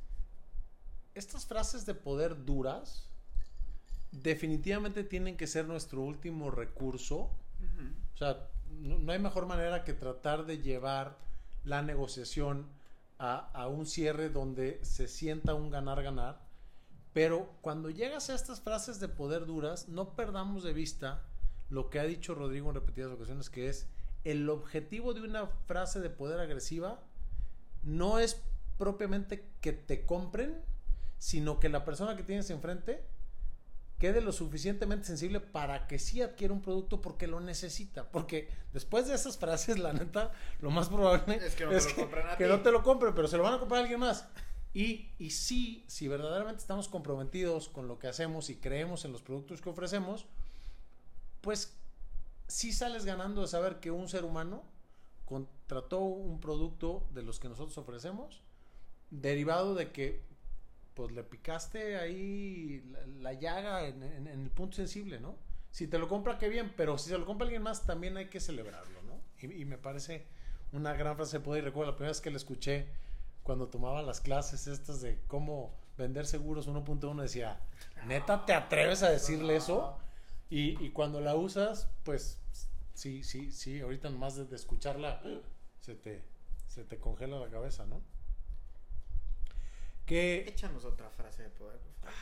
estas 1.14 1.46
frases 1.46 1.86
de 1.86 1.94
poder 1.94 2.44
duras 2.44 3.08
definitivamente 4.22 5.04
tienen 5.04 5.36
que 5.36 5.46
ser 5.46 5.66
nuestro 5.66 6.00
último 6.02 6.50
recurso. 6.50 7.30
O 8.14 8.16
sea, 8.16 8.48
no, 8.70 8.98
no 8.98 9.12
hay 9.12 9.18
mejor 9.18 9.46
manera 9.46 9.84
que 9.84 9.92
tratar 9.92 10.46
de 10.46 10.58
llevar 10.58 11.18
la 11.64 11.82
negociación 11.82 12.66
a, 13.18 13.50
a 13.52 13.68
un 13.68 13.86
cierre 13.86 14.28
donde 14.28 14.84
se 14.84 15.08
sienta 15.08 15.54
un 15.54 15.70
ganar-ganar. 15.70 16.44
Pero 17.12 17.52
cuando 17.60 17.90
llegas 17.90 18.30
a 18.30 18.34
estas 18.34 18.60
frases 18.60 19.00
de 19.00 19.08
poder 19.08 19.46
duras, 19.46 19.88
no 19.88 20.14
perdamos 20.14 20.64
de 20.64 20.72
vista 20.72 21.22
lo 21.70 21.90
que 21.90 21.98
ha 21.98 22.04
dicho 22.04 22.34
Rodrigo 22.34 22.68
en 22.68 22.74
repetidas 22.74 23.12
ocasiones, 23.12 23.50
que 23.50 23.68
es 23.68 23.88
el 24.24 24.48
objetivo 24.48 25.14
de 25.14 25.22
una 25.22 25.46
frase 25.46 26.00
de 26.00 26.10
poder 26.10 26.40
agresiva 26.40 27.00
no 27.82 28.18
es 28.18 28.40
propiamente 28.78 29.46
que 29.60 29.72
te 29.72 30.06
compren, 30.06 30.62
sino 31.18 31.60
que 31.60 31.68
la 31.68 31.84
persona 31.84 32.16
que 32.16 32.22
tienes 32.22 32.50
enfrente 32.50 33.04
quede 33.98 34.20
lo 34.20 34.32
suficientemente 34.32 35.06
sensible 35.06 35.40
para 35.40 35.86
que 35.86 35.98
sí 35.98 36.20
adquiera 36.22 36.52
un 36.52 36.62
producto 36.62 37.00
porque 37.00 37.26
lo 37.26 37.40
necesita. 37.40 38.10
Porque 38.10 38.48
después 38.72 39.06
de 39.08 39.14
esas 39.14 39.38
frases, 39.38 39.78
la 39.78 39.92
neta, 39.92 40.32
lo 40.60 40.70
más 40.70 40.88
probable 40.88 41.36
Es 41.36 41.54
que 41.54 41.64
no 41.64 41.72
te 41.72 41.80
lo 41.80 41.94
compren 41.96 42.26
a 42.28 42.36
que 42.36 42.44
ti. 42.44 42.50
no 42.50 42.60
te 42.62 42.70
lo 42.72 42.82
compren, 42.82 43.14
pero 43.14 43.28
se 43.28 43.36
lo 43.36 43.42
van 43.42 43.54
a 43.54 43.58
comprar 43.58 43.78
a 43.78 43.82
alguien 43.82 44.00
más. 44.00 44.26
Y, 44.72 45.12
y 45.18 45.30
sí, 45.30 45.84
si 45.86 46.08
verdaderamente 46.08 46.60
estamos 46.60 46.88
comprometidos 46.88 47.68
con 47.68 47.86
lo 47.86 47.98
que 47.98 48.08
hacemos 48.08 48.50
y 48.50 48.56
creemos 48.56 49.04
en 49.04 49.12
los 49.12 49.22
productos 49.22 49.60
que 49.60 49.70
ofrecemos, 49.70 50.26
pues 51.40 51.76
sí 52.48 52.72
sales 52.72 53.04
ganando 53.04 53.42
de 53.42 53.48
saber 53.48 53.78
que 53.80 53.90
un 53.90 54.08
ser 54.08 54.24
humano 54.24 54.64
contrató 55.24 56.00
un 56.00 56.40
producto 56.40 57.06
de 57.14 57.22
los 57.22 57.38
que 57.38 57.48
nosotros 57.48 57.78
ofrecemos, 57.78 58.42
derivado 59.10 59.74
de 59.74 59.92
que 59.92 60.22
pues 60.94 61.12
le 61.12 61.22
picaste 61.24 61.96
ahí 61.98 62.82
la, 62.90 63.06
la 63.06 63.32
llaga 63.34 63.86
en, 63.86 64.02
en- 64.02 64.26
en 64.28 64.40
el 64.42 64.50
punto 64.50 64.76
sensible, 64.76 65.20
¿no? 65.20 65.36
Si 65.70 65.88
te 65.88 65.98
lo 65.98 66.08
compra, 66.08 66.38
qué 66.38 66.48
bien, 66.48 66.72
pero 66.76 66.98
si 66.98 67.08
se 67.10 67.18
lo 67.18 67.26
compra 67.26 67.44
alguien 67.46 67.62
más, 67.62 67.84
también 67.84 68.16
hay 68.16 68.26
que 68.28 68.40
celebrarlo, 68.40 69.02
¿no? 69.02 69.20
Y, 69.40 69.62
y 69.62 69.64
me 69.64 69.76
parece 69.78 70.24
una 70.72 70.92
gran 70.94 71.16
frase 71.16 71.38
de 71.38 71.44
poder. 71.44 71.62
Y 71.62 71.66
recuerdo 71.66 71.90
la 71.92 71.96
primera 71.96 72.10
vez 72.12 72.20
que 72.20 72.30
la 72.30 72.36
escuché 72.36 72.86
cuando 73.42 73.68
tomaba 73.68 74.02
las 74.02 74.20
clases 74.20 74.66
estas 74.68 75.00
de 75.00 75.18
cómo 75.26 75.74
vender 75.98 76.26
seguros 76.26 76.68
1.1, 76.68 77.20
decía, 77.22 77.60
¿neta 78.06 78.46
te 78.46 78.54
atreves 78.54 79.02
a 79.02 79.10
decirle 79.10 79.56
eso? 79.56 79.98
Y, 80.50 80.82
y 80.84 80.90
cuando 80.90 81.20
la 81.20 81.34
usas, 81.34 81.88
pues 82.04 82.38
sí, 82.94 83.22
sí, 83.24 83.50
sí, 83.50 83.80
ahorita 83.80 84.10
nomás 84.10 84.36
de, 84.36 84.44
de 84.44 84.56
escucharla 84.56 85.20
se 85.80 85.94
te, 85.96 86.22
se 86.68 86.84
te 86.84 86.98
congela 86.98 87.38
la 87.38 87.48
cabeza, 87.48 87.84
¿no? 87.86 88.00
Que 90.06 90.44
Échanos 90.48 90.84
otra 90.84 91.08
frase 91.10 91.44
de 91.44 91.50
poder. 91.50 91.78
por 91.78 91.92
favor. 91.94 92.14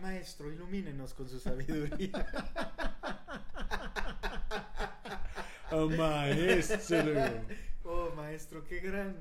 Maestro, 0.00 0.50
ilumínenos 0.50 1.14
con 1.14 1.28
su 1.28 1.38
sabiduría. 1.38 2.26
Oh, 5.74 5.88
maestro. 5.88 6.98
Oh, 7.84 8.10
maestro, 8.14 8.62
qué 8.64 8.80
gran, 8.80 9.16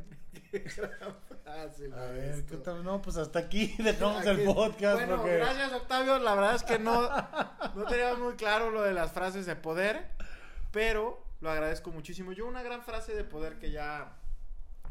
qué 0.51 0.59
gran 0.59 1.15
frase, 1.43 1.85
A 1.93 2.11
ver, 2.11 2.27
maestro. 2.35 2.57
¿qué 2.57 2.63
tal? 2.63 2.83
No, 2.83 3.01
pues 3.01 3.15
hasta 3.15 3.39
aquí 3.39 3.73
dejamos 3.79 4.25
el 4.25 4.43
podcast. 4.43 4.95
Bueno, 4.95 5.15
porque... 5.17 5.37
gracias 5.37 5.71
Octavio. 5.71 6.19
La 6.19 6.35
verdad 6.35 6.55
es 6.55 6.63
que 6.63 6.77
no, 6.77 7.09
no 7.73 7.85
teníamos 7.85 8.19
muy 8.19 8.33
claro 8.33 8.69
lo 8.69 8.81
de 8.81 8.93
las 8.93 9.13
frases 9.13 9.45
de 9.45 9.55
poder, 9.55 10.09
pero 10.71 11.23
lo 11.39 11.49
agradezco 11.49 11.89
muchísimo. 11.91 12.33
Yo 12.33 12.45
una 12.45 12.63
gran 12.63 12.83
frase 12.83 13.15
de 13.15 13.23
poder 13.23 13.57
que 13.57 13.71
ya 13.71 14.17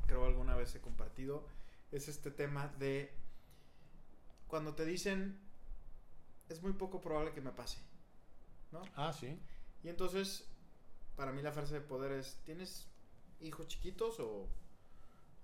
creo 0.07 0.25
alguna 0.25 0.57
vez 0.57 0.75
he 0.75 0.81
compartido 0.81 1.45
es 1.93 2.09
este 2.09 2.31
tema 2.31 2.69
de 2.79 3.13
cuando 4.47 4.75
te 4.75 4.85
dicen 4.85 5.41
es 6.49 6.63
muy 6.63 6.73
poco 6.73 7.01
probable 7.01 7.33
que 7.33 7.41
me 7.41 7.53
pase, 7.53 7.79
¿no? 8.73 8.83
Ah, 8.97 9.13
sí. 9.13 9.39
Y 9.83 9.89
entonces, 9.89 10.49
para 11.17 11.33
mí 11.33 11.43
la 11.43 11.53
frase 11.53 11.75
de 11.75 11.81
poder 11.81 12.13
es, 12.13 12.41
¿tienes 12.45 12.89
hijos 13.41 13.69
chiquitos 13.69 14.19
o 14.21 14.49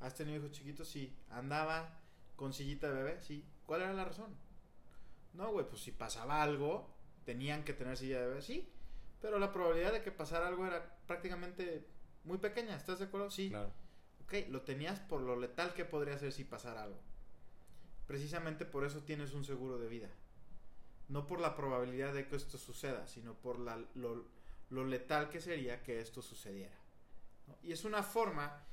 has 0.00 0.14
tenido 0.14 0.38
hijos 0.38 0.50
chiquitos? 0.50 0.88
Sí. 0.88 1.16
¿Andaba 1.30 2.00
con 2.34 2.52
sillita 2.52 2.88
de 2.88 3.02
bebé? 3.02 3.20
Sí. 3.20 3.48
¿Cuál 3.64 3.82
era 3.82 3.92
la 3.92 4.04
razón? 4.04 4.36
No, 5.32 5.52
güey, 5.52 5.68
pues 5.68 5.82
si 5.82 5.92
pasaba 5.92 6.42
algo, 6.42 6.94
tenían 7.24 7.64
que 7.64 7.72
tener 7.72 7.96
silla 7.96 8.20
de 8.20 8.26
bebé, 8.26 8.42
sí. 8.42 8.72
Pero 9.20 9.38
la 9.38 9.52
probabilidad 9.52 9.92
de 9.92 10.02
que 10.02 10.12
pasara 10.12 10.48
algo 10.48 10.66
era 10.66 10.98
prácticamente 11.06 11.86
muy 12.24 12.38
pequeña, 12.38 12.76
¿estás 12.76 12.98
de 12.98 13.06
acuerdo? 13.06 13.30
Sí. 13.30 13.50
Claro. 13.50 13.72
Ok, 14.26 14.48
lo 14.50 14.62
tenías 14.62 15.00
por 15.00 15.20
lo 15.20 15.36
letal 15.36 15.72
que 15.74 15.84
podría 15.84 16.18
ser 16.18 16.32
si 16.32 16.44
pasara 16.44 16.82
algo. 16.82 16.98
Precisamente 18.06 18.64
por 18.64 18.84
eso 18.84 19.02
tienes 19.02 19.34
un 19.34 19.44
seguro 19.44 19.78
de 19.78 19.88
vida. 19.88 20.10
No 21.08 21.26
por 21.26 21.40
la 21.40 21.54
probabilidad 21.56 22.12
de 22.12 22.26
que 22.26 22.36
esto 22.36 22.58
suceda, 22.58 23.06
sino 23.06 23.34
por 23.34 23.58
la- 23.58 23.84
lo, 23.94 24.24
lo 24.70 24.84
letal 24.84 25.28
que 25.28 25.40
sería 25.40 25.82
que 25.82 26.00
esto 26.00 26.22
sucediera. 26.22 26.74
¿no? 27.46 27.56
Y 27.62 27.72
es 27.72 27.84
una 27.84 28.02
forma 28.02 28.64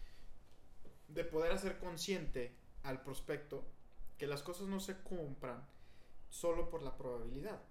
de 1.08 1.24
poder 1.24 1.52
hacer 1.52 1.78
consciente 1.78 2.56
al 2.84 3.02
prospecto 3.04 3.64
que 4.18 4.26
las 4.28 4.42
cosas 4.42 4.68
no 4.68 4.80
se 4.80 5.02
compran 5.04 5.64
solo 6.30 6.70
por 6.70 6.82
la 6.82 6.98
probabilidad, 6.98 7.62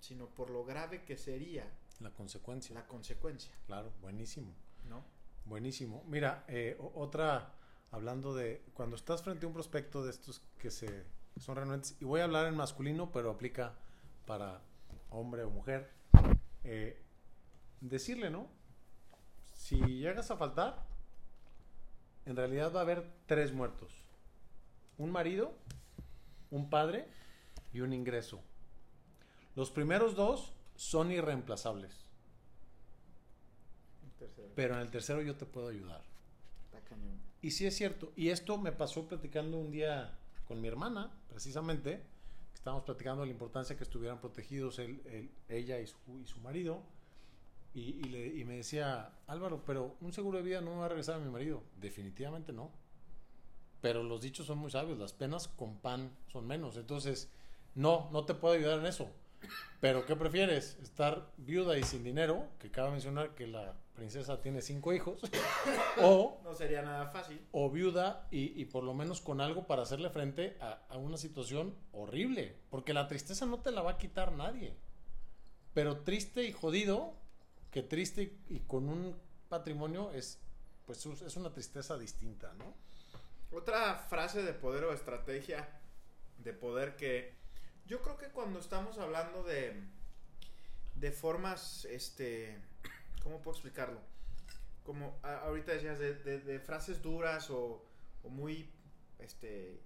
sino 0.00 0.28
por 0.28 0.50
lo 0.50 0.64
grave 0.64 1.04
que 1.04 1.16
sería 1.16 1.70
La 2.00 2.10
consecuencia. 2.10 2.74
la 2.74 2.86
consecuencia, 2.86 3.52
Claro, 3.66 3.92
buenísimo. 4.02 4.54
Buenísimo. 5.48 6.04
Mira, 6.06 6.44
eh, 6.46 6.76
otra, 6.94 7.54
hablando 7.90 8.34
de 8.34 8.62
cuando 8.74 8.96
estás 8.96 9.22
frente 9.22 9.46
a 9.46 9.48
un 9.48 9.54
prospecto 9.54 10.04
de 10.04 10.10
estos 10.10 10.42
que 10.58 10.70
se 10.70 11.06
son 11.38 11.56
renuentes, 11.56 11.96
y 12.00 12.04
voy 12.04 12.20
a 12.20 12.24
hablar 12.24 12.46
en 12.46 12.56
masculino, 12.56 13.10
pero 13.12 13.30
aplica 13.30 13.74
para 14.26 14.60
hombre 15.08 15.44
o 15.44 15.50
mujer, 15.50 15.90
eh, 16.64 17.00
decirle, 17.80 18.28
¿no? 18.28 18.48
Si 19.54 19.78
llegas 19.78 20.30
a 20.30 20.36
faltar, 20.36 20.84
en 22.26 22.36
realidad 22.36 22.74
va 22.74 22.80
a 22.80 22.82
haber 22.82 23.10
tres 23.24 23.54
muertos. 23.54 24.04
Un 24.98 25.10
marido, 25.10 25.56
un 26.50 26.68
padre 26.68 27.08
y 27.72 27.80
un 27.80 27.94
ingreso. 27.94 28.42
Los 29.54 29.70
primeros 29.70 30.14
dos 30.14 30.52
son 30.76 31.10
irreemplazables. 31.10 32.07
Tercero. 34.18 34.48
Pero 34.54 34.74
en 34.74 34.80
el 34.80 34.90
tercero 34.90 35.22
yo 35.22 35.36
te 35.36 35.46
puedo 35.46 35.68
ayudar. 35.68 36.02
Está 36.64 36.80
cañón. 36.88 37.18
Y 37.42 37.50
sí 37.52 37.66
es 37.66 37.76
cierto. 37.76 38.12
Y 38.16 38.30
esto 38.30 38.58
me 38.58 38.72
pasó 38.72 39.06
platicando 39.08 39.58
un 39.58 39.70
día 39.70 40.16
con 40.46 40.60
mi 40.60 40.68
hermana, 40.68 41.10
precisamente. 41.28 42.02
Estábamos 42.54 42.84
platicando 42.84 43.20
de 43.22 43.28
la 43.28 43.32
importancia 43.32 43.76
que 43.76 43.84
estuvieran 43.84 44.20
protegidos 44.20 44.78
él- 44.80 45.00
él- 45.06 45.30
ella 45.48 45.78
y 45.80 45.86
su, 45.86 45.96
y 46.22 46.26
su 46.26 46.40
marido. 46.40 46.82
Y, 47.74 47.80
y 47.80 48.02
le- 48.04 48.26
y 48.38 48.44
me 48.44 48.56
decía, 48.56 49.12
Álvaro, 49.26 49.62
pero 49.64 49.96
un 50.00 50.12
seguro 50.12 50.38
de 50.38 50.44
vida 50.44 50.60
no 50.60 50.72
me 50.72 50.78
va 50.78 50.86
a 50.86 50.88
regresar 50.88 51.16
a 51.16 51.18
mi 51.24 51.30
marido. 51.30 51.62
Definitivamente 51.80 52.52
no. 52.52 52.70
Pero 53.80 54.02
los 54.02 54.20
dichos 54.20 54.46
son 54.46 54.58
muy 54.58 54.70
sabios. 54.72 54.98
Las 54.98 55.12
penas 55.12 55.46
con 55.48 55.76
pan 55.78 56.10
son 56.32 56.46
menos. 56.46 56.76
Entonces, 56.76 57.30
no, 57.76 58.08
no 58.10 58.24
te 58.24 58.34
puedo 58.34 58.54
ayudar 58.54 58.80
en 58.80 58.86
eso. 58.86 59.08
Pero, 59.80 60.04
¿qué 60.06 60.16
prefieres? 60.16 60.76
¿Estar 60.82 61.30
viuda 61.36 61.78
y 61.78 61.84
sin 61.84 62.02
dinero? 62.02 62.48
Que 62.58 62.70
cabe 62.70 62.90
mencionar 62.90 63.34
que 63.34 63.46
la 63.46 63.76
princesa 63.94 64.40
tiene 64.40 64.60
cinco 64.60 64.92
hijos. 64.92 65.20
o 66.02 66.40
No 66.42 66.54
sería 66.54 66.82
nada 66.82 67.06
fácil. 67.08 67.40
o 67.52 67.70
viuda 67.70 68.26
y, 68.30 68.60
y 68.60 68.64
por 68.64 68.82
lo 68.82 68.94
menos 68.94 69.20
con 69.20 69.40
algo 69.40 69.66
para 69.66 69.82
hacerle 69.82 70.10
frente 70.10 70.56
a, 70.60 70.82
a 70.88 70.96
una 70.96 71.16
situación 71.16 71.76
horrible. 71.92 72.56
Porque 72.70 72.92
la 72.92 73.06
tristeza 73.06 73.46
no 73.46 73.60
te 73.60 73.70
la 73.70 73.82
va 73.82 73.92
a 73.92 73.98
quitar 73.98 74.32
nadie. 74.32 74.74
Pero 75.74 75.98
triste 76.00 76.42
y 76.42 76.52
jodido, 76.52 77.14
que 77.70 77.82
triste 77.82 78.22
y, 78.48 78.54
y 78.56 78.60
con 78.60 78.88
un 78.88 79.16
patrimonio 79.48 80.10
es, 80.12 80.40
pues 80.86 81.06
es 81.06 81.36
una 81.36 81.52
tristeza 81.52 81.96
distinta, 81.96 82.52
¿no? 82.54 82.74
Otra 83.56 83.94
frase 83.94 84.42
de 84.42 84.52
poder 84.52 84.84
o 84.84 84.92
estrategia 84.92 85.68
de 86.38 86.52
poder 86.52 86.96
que 86.96 87.37
yo 87.88 88.00
creo 88.02 88.16
que 88.18 88.28
cuando 88.28 88.58
estamos 88.60 88.98
hablando 88.98 89.42
de 89.42 89.82
de 90.94 91.12
formas, 91.12 91.84
este, 91.84 92.58
¿cómo 93.22 93.40
puedo 93.40 93.56
explicarlo? 93.56 94.00
Como 94.84 95.16
a- 95.22 95.38
ahorita 95.46 95.70
decías 95.72 95.98
de, 96.00 96.14
de- 96.14 96.40
de 96.40 96.58
frases 96.58 97.02
duras 97.02 97.50
o, 97.50 97.84
o 98.24 98.28
muy, 98.28 98.68
este, 99.20 99.80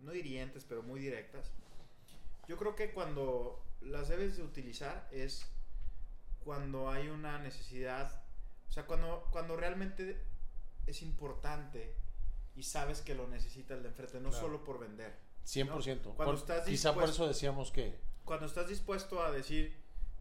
no 0.00 0.14
hirientes, 0.14 0.64
pero 0.64 0.82
muy 0.82 1.00
directas. 1.00 1.50
Yo 2.48 2.58
creo 2.58 2.74
que 2.76 2.92
cuando 2.92 3.64
las 3.80 4.08
debes 4.08 4.36
de 4.36 4.42
utilizar 4.42 5.08
es 5.10 5.46
cuando 6.44 6.90
hay 6.90 7.08
una 7.08 7.38
necesidad, 7.38 8.22
o 8.68 8.70
sea, 8.72 8.84
cuando, 8.86 9.26
cuando 9.30 9.56
realmente 9.56 10.22
es 10.86 11.00
importante 11.00 11.94
y 12.54 12.62
sabes 12.64 13.00
que 13.00 13.14
lo 13.14 13.26
necesita 13.26 13.72
el 13.72 13.82
de 13.82 13.88
enfrente, 13.88 14.20
no 14.20 14.28
Claro. 14.28 14.44
solo 14.44 14.64
por 14.64 14.78
vender. 14.80 15.14
100%. 15.48 16.02
Cuando 16.02 16.24
Por- 16.24 16.34
estás 16.34 16.66
quizá 16.66 16.94
por 16.94 17.08
eso 17.08 17.26
decíamos 17.26 17.70
que... 17.72 17.98
Cuando 18.24 18.44
estás 18.46 18.68
dispuesto 18.68 19.22
a 19.22 19.30
decir, 19.30 19.74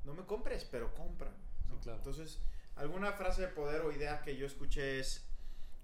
no 0.06 0.14
me 0.14 0.24
compres, 0.26 0.64
pero 0.66 0.94
compra. 0.94 1.30
¿no? 1.68 1.76
Sí, 1.76 1.80
claro. 1.84 1.98
Entonces, 1.98 2.40
alguna 2.78 3.12
frase 3.12 3.42
de 3.42 3.48
poder 3.50 3.82
o 3.82 3.92
idea 3.92 4.22
que 4.22 4.38
yo 4.38 4.46
escuché 4.46 5.00
es, 5.00 5.26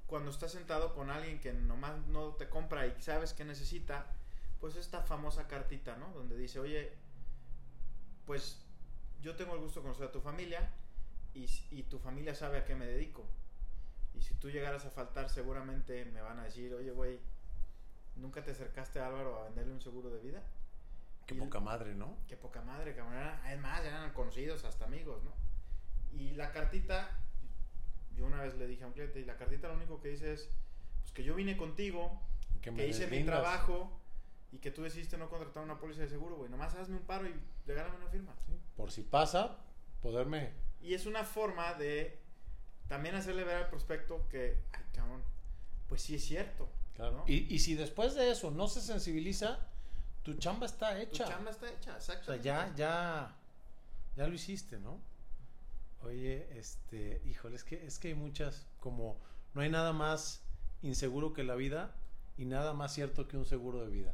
cuando 0.08 0.32
estás 0.32 0.54
sentado 0.54 0.94
con 0.94 1.10
alguien 1.10 1.42
que 1.42 1.52
nomás 1.52 1.98
no 2.08 2.36
te 2.36 2.48
compra 2.48 2.88
y 2.88 2.96
sabes 3.02 3.34
que 3.34 3.44
necesita, 3.44 4.08
pues 4.62 4.78
esta 4.78 5.02
famosa 5.02 5.48
cartita, 5.48 5.98
¿no? 5.98 6.10
Donde 6.14 6.38
dice, 6.38 6.60
oye, 6.60 6.94
pues 8.26 8.64
yo 9.22 9.36
tengo 9.36 9.56
el 9.56 9.60
gusto 9.60 9.80
de 9.82 9.84
conocer 9.84 10.08
a 10.08 10.12
tu 10.12 10.22
familia 10.22 10.70
y, 11.34 11.50
y 11.72 11.84
tu 11.84 12.00
familia 12.00 12.34
sabe 12.36 12.60
a 12.60 12.66
qué 12.66 12.76
me 12.76 12.86
dedico. 12.86 13.26
Y 14.14 14.22
si 14.22 14.36
tú 14.36 14.50
llegaras 14.50 14.86
a 14.86 14.92
faltar, 14.92 15.30
seguramente 15.30 16.06
me 16.06 16.22
van 16.22 16.40
a 16.40 16.44
decir, 16.46 16.74
oye, 16.74 16.92
güey, 16.92 17.20
¿nunca 18.16 18.44
te 18.44 18.52
acercaste 18.52 19.00
a 19.00 19.08
Álvaro 19.08 19.40
a 19.40 19.44
venderle 19.46 19.74
un 19.74 19.82
seguro 19.82 20.10
de 20.10 20.20
vida? 20.20 20.42
Qué 21.26 21.36
Y- 21.36 21.40
poca 21.40 21.60
madre, 21.60 21.96
¿no? 21.96 22.18
Qué 22.28 22.36
poca 22.38 22.62
madre, 22.62 22.96
cabrón. 22.96 23.18
Además, 23.44 23.84
eran 23.86 24.12
conocidos, 24.14 24.64
hasta 24.66 24.86
amigos, 24.86 25.24
¿no? 25.24 25.32
Y 26.12 26.32
la 26.32 26.52
cartita, 26.52 27.10
yo 28.16 28.26
una 28.26 28.42
vez 28.42 28.56
le 28.56 28.68
dije 28.68 28.84
a 28.84 28.88
un 28.88 28.94
cliente, 28.94 29.20
y 29.20 29.26
la 29.26 29.38
cartita 29.38 29.68
lo 29.70 29.76
único 29.76 30.00
que 30.02 30.10
dice 30.10 30.34
es, 30.34 30.50
pues 31.02 31.12
que 31.14 31.24
yo 31.24 31.34
vine 31.36 31.58
contigo, 31.58 32.22
Que, 32.62 32.74
que 32.74 32.88
hice 32.88 33.08
mi 33.08 33.24
trabajo 33.24 34.00
y 34.52 34.60
que 34.60 34.70
tú 34.72 34.84
decidiste 34.84 35.18
no 35.18 35.30
contratar 35.30 35.64
una 35.64 35.80
póliza 35.80 36.02
de 36.02 36.10
seguro, 36.10 36.36
güey. 36.36 36.50
Nomás 36.52 36.76
hazme 36.76 36.98
un 36.98 37.04
paro 37.04 37.28
y 37.28 37.34
regálame 37.66 37.98
una 37.98 38.08
firma. 38.08 38.34
Sí, 38.46 38.54
Por 38.78 38.92
si 38.92 39.02
pasa, 39.02 39.58
poderme... 40.02 40.52
Y 40.82 40.94
es 40.94 41.06
una 41.06 41.24
forma 41.24 41.74
de 41.76 42.20
también 42.88 43.16
hacerle 43.16 43.44
ver 43.46 43.56
al 43.56 43.70
prospecto 43.70 44.28
que, 44.30 44.58
ay, 44.74 44.84
cabrón, 44.94 45.24
pues 45.88 46.02
sí 46.02 46.16
es 46.16 46.24
cierto. 46.26 46.70
Claro. 46.96 47.24
Y, 47.28 47.54
y 47.54 47.60
si 47.60 47.76
después 47.76 48.16
de 48.16 48.32
eso 48.32 48.52
no 48.52 48.68
se 48.68 48.82
sensibiliza, 48.82 49.60
tu 50.24 50.36
chamba 50.36 50.66
está 50.66 50.96
Tu 50.96 51.02
hecha. 51.02 51.26
chamba 51.26 51.52
está 51.52 51.70
hecha, 51.72 51.98
O 51.98 52.02
sea, 52.02 52.36
ya, 52.38 52.74
ya, 52.76 53.36
ya 54.16 54.28
lo 54.28 54.34
hiciste, 54.34 54.80
¿no? 54.80 55.00
Oye, 56.02 56.48
este, 56.60 57.22
híjole, 57.26 57.56
es 57.56 57.64
que, 57.64 57.86
es 57.86 57.98
que 57.98 58.10
hay 58.10 58.14
muchas, 58.16 58.68
como 58.80 59.20
no 59.54 59.62
hay 59.62 59.70
nada 59.70 59.94
más 59.94 60.44
inseguro 60.82 61.34
que 61.34 61.44
la 61.44 61.56
vida 61.56 61.96
y 62.38 62.46
nada 62.46 62.74
más 62.74 62.94
cierto 62.94 63.28
que 63.28 63.38
un 63.38 63.46
seguro 63.46 63.82
de 63.84 63.90
vida. 63.90 64.12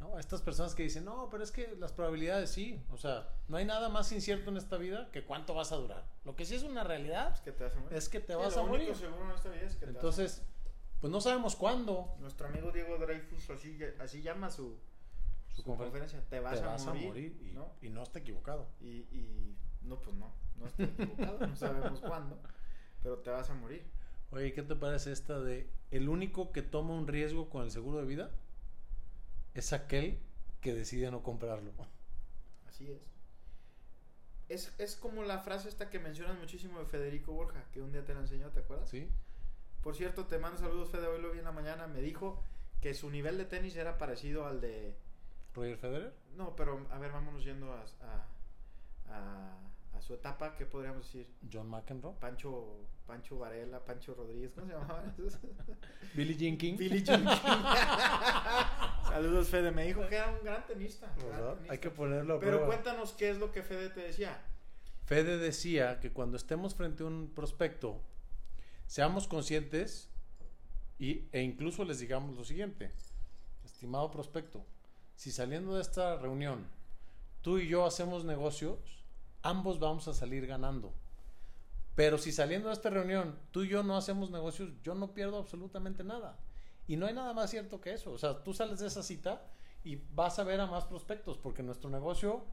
¿No? 0.00 0.18
Estas 0.18 0.40
personas 0.40 0.74
que 0.74 0.82
dicen, 0.82 1.04
no, 1.04 1.28
pero 1.30 1.44
es 1.44 1.52
que 1.52 1.76
las 1.78 1.92
probabilidades 1.92 2.50
sí, 2.50 2.82
o 2.90 2.96
sea, 2.96 3.28
no 3.48 3.58
hay 3.58 3.66
nada 3.66 3.88
más 3.90 4.10
incierto 4.12 4.50
en 4.50 4.56
esta 4.56 4.78
vida 4.78 5.10
que 5.12 5.24
cuánto 5.24 5.54
vas 5.54 5.72
a 5.72 5.76
durar. 5.76 6.06
Lo 6.24 6.34
que 6.36 6.44
sí 6.46 6.54
es 6.54 6.62
una 6.62 6.82
realidad 6.84 7.34
Es 7.34 7.40
que 7.40 7.52
te 7.52 7.64
vas 7.64 7.74
a 7.74 7.80
morir. 7.80 7.98
es 7.98 8.08
que 8.08 8.20
te 8.20 8.32
Sí, 8.32 8.38
vas 8.38 8.54
lo 8.54 8.60
a 8.60 8.64
único 8.64 8.78
morir. 8.78 8.96
seguro 8.96 9.24
en 9.30 9.36
esta 9.36 9.48
vida 9.50 9.62
es 9.62 9.74
que 9.74 9.80
te 9.80 9.86
vas 9.86 9.94
a 9.94 9.98
Entonces, 9.98 10.42
pues 11.00 11.10
no 11.10 11.20
sabemos 11.20 11.56
cuándo 11.56 12.14
Nuestro 12.20 12.46
amigo 12.48 12.70
Diego 12.72 12.98
Dreyfus 12.98 13.50
así, 13.50 13.78
así 13.98 14.22
llama 14.22 14.50
su, 14.50 14.78
su 15.48 15.56
su 15.56 15.64
conferencia. 15.64 16.20
conferencia. 16.20 16.28
Te 16.28 16.40
vas, 16.40 16.58
Te 16.60 16.64
a, 16.64 16.68
vas 16.68 16.86
morir, 16.86 17.02
a 17.04 17.08
morir 17.08 17.38
y 17.42 17.52
¿no? 17.52 17.72
y 17.80 17.88
no 17.88 18.02
está 18.02 18.18
equivocado. 18.18 18.68
Y, 18.80 18.88
y 19.10 19.56
no, 19.82 20.00
pues 20.00 20.16
no, 20.16 20.32
no 20.56 20.66
estoy 20.66 20.86
equivocado, 20.86 21.46
no 21.46 21.56
sabemos 21.56 22.00
cuándo, 22.06 22.38
pero 23.02 23.18
te 23.18 23.30
vas 23.30 23.48
a 23.50 23.54
morir. 23.54 23.84
Oye, 24.30 24.52
¿qué 24.52 24.62
te 24.62 24.76
parece 24.76 25.10
esta 25.12 25.40
de 25.40 25.68
el 25.90 26.08
único 26.08 26.52
que 26.52 26.62
toma 26.62 26.94
un 26.94 27.08
riesgo 27.08 27.48
con 27.48 27.64
el 27.64 27.70
seguro 27.70 27.98
de 27.98 28.06
vida 28.06 28.30
es 29.54 29.72
aquel 29.72 30.20
que 30.60 30.74
decide 30.74 31.10
no 31.10 31.22
comprarlo? 31.22 31.72
Así 32.68 32.90
es. 32.90 33.02
es, 34.48 34.72
es 34.78 34.96
como 34.96 35.22
la 35.24 35.38
frase 35.38 35.68
esta 35.68 35.90
que 35.90 35.98
mencionas 35.98 36.38
muchísimo 36.38 36.78
de 36.78 36.86
Federico 36.86 37.32
Borja, 37.32 37.64
que 37.72 37.80
un 37.82 37.92
día 37.92 38.04
te 38.04 38.14
la 38.14 38.20
enseñó, 38.20 38.50
¿te 38.50 38.60
acuerdas? 38.60 38.88
Sí. 38.90 39.08
Por 39.82 39.94
cierto, 39.96 40.26
te 40.26 40.38
mando 40.38 40.58
saludos, 40.58 40.90
Fede, 40.90 41.06
hoy 41.06 41.20
lo 41.22 41.30
vi 41.32 41.38
en 41.38 41.44
la 41.44 41.52
mañana, 41.52 41.86
me 41.86 42.00
dijo 42.00 42.42
que 42.80 42.94
su 42.94 43.10
nivel 43.10 43.38
de 43.38 43.44
tenis 43.46 43.76
era 43.76 43.98
parecido 43.98 44.46
al 44.46 44.60
de... 44.60 44.94
Roger 45.54 45.76
Federer. 45.78 46.12
No, 46.36 46.54
pero 46.54 46.86
a 46.90 46.98
ver, 46.98 47.12
vámonos 47.12 47.44
yendo 47.44 47.72
a, 47.72 47.80
a, 47.80 48.26
a, 49.08 49.96
a 49.96 50.00
su 50.00 50.14
etapa, 50.14 50.54
¿qué 50.54 50.64
podríamos 50.66 51.04
decir? 51.04 51.26
John 51.52 51.68
McEnroe. 51.68 52.14
Pancho, 52.20 52.86
Pancho 53.06 53.38
Varela, 53.38 53.84
Pancho 53.84 54.14
Rodríguez, 54.14 54.52
¿cómo 54.54 54.66
se 54.68 54.72
llamaban 54.74 55.12
esos? 55.18 55.38
Billie 56.14 56.36
Jean 56.36 56.56
King. 56.56 56.76
Billy 56.76 57.02
Jean 57.02 57.24
King. 57.24 57.28
Saludos, 59.08 59.48
Fede. 59.48 59.70
Me 59.72 59.86
dijo 59.86 60.06
que 60.08 60.14
era 60.16 60.30
un 60.30 60.44
gran 60.44 60.64
tenista. 60.66 61.12
tenista. 61.14 61.56
Hay 61.68 61.78
que 61.78 61.90
ponerlo 61.90 62.34
a 62.34 62.38
Pero 62.40 62.58
prueba. 62.58 62.66
cuéntanos 62.68 63.12
qué 63.12 63.30
es 63.30 63.38
lo 63.38 63.50
que 63.50 63.62
Fede 63.62 63.90
te 63.90 64.00
decía. 64.00 64.40
Fede 65.04 65.38
decía 65.38 65.98
que 65.98 66.12
cuando 66.12 66.36
estemos 66.36 66.74
frente 66.76 67.02
a 67.02 67.06
un 67.06 67.32
prospecto, 67.34 68.00
seamos 68.90 69.28
conscientes 69.28 70.08
y, 70.98 71.28
e 71.30 71.42
incluso 71.42 71.84
les 71.84 72.00
digamos 72.00 72.36
lo 72.36 72.42
siguiente, 72.42 72.90
estimado 73.64 74.10
prospecto, 74.10 74.66
si 75.14 75.30
saliendo 75.30 75.76
de 75.76 75.80
esta 75.80 76.16
reunión 76.16 76.66
tú 77.40 77.58
y 77.58 77.68
yo 77.68 77.86
hacemos 77.86 78.24
negocios, 78.24 78.80
ambos 79.42 79.78
vamos 79.78 80.08
a 80.08 80.12
salir 80.12 80.44
ganando. 80.44 80.92
Pero 81.94 82.18
si 82.18 82.32
saliendo 82.32 82.66
de 82.66 82.74
esta 82.74 82.90
reunión 82.90 83.38
tú 83.52 83.62
y 83.62 83.68
yo 83.68 83.84
no 83.84 83.96
hacemos 83.96 84.32
negocios, 84.32 84.72
yo 84.82 84.96
no 84.96 85.14
pierdo 85.14 85.38
absolutamente 85.38 86.02
nada. 86.02 86.36
Y 86.88 86.96
no 86.96 87.06
hay 87.06 87.14
nada 87.14 87.32
más 87.32 87.48
cierto 87.48 87.80
que 87.80 87.92
eso. 87.92 88.10
O 88.10 88.18
sea, 88.18 88.42
tú 88.42 88.54
sales 88.54 88.80
de 88.80 88.88
esa 88.88 89.04
cita 89.04 89.46
y 89.84 90.00
vas 90.16 90.40
a 90.40 90.44
ver 90.44 90.60
a 90.60 90.66
más 90.66 90.86
prospectos 90.86 91.38
porque 91.38 91.62
nuestro 91.62 91.90
negocio 91.90 92.44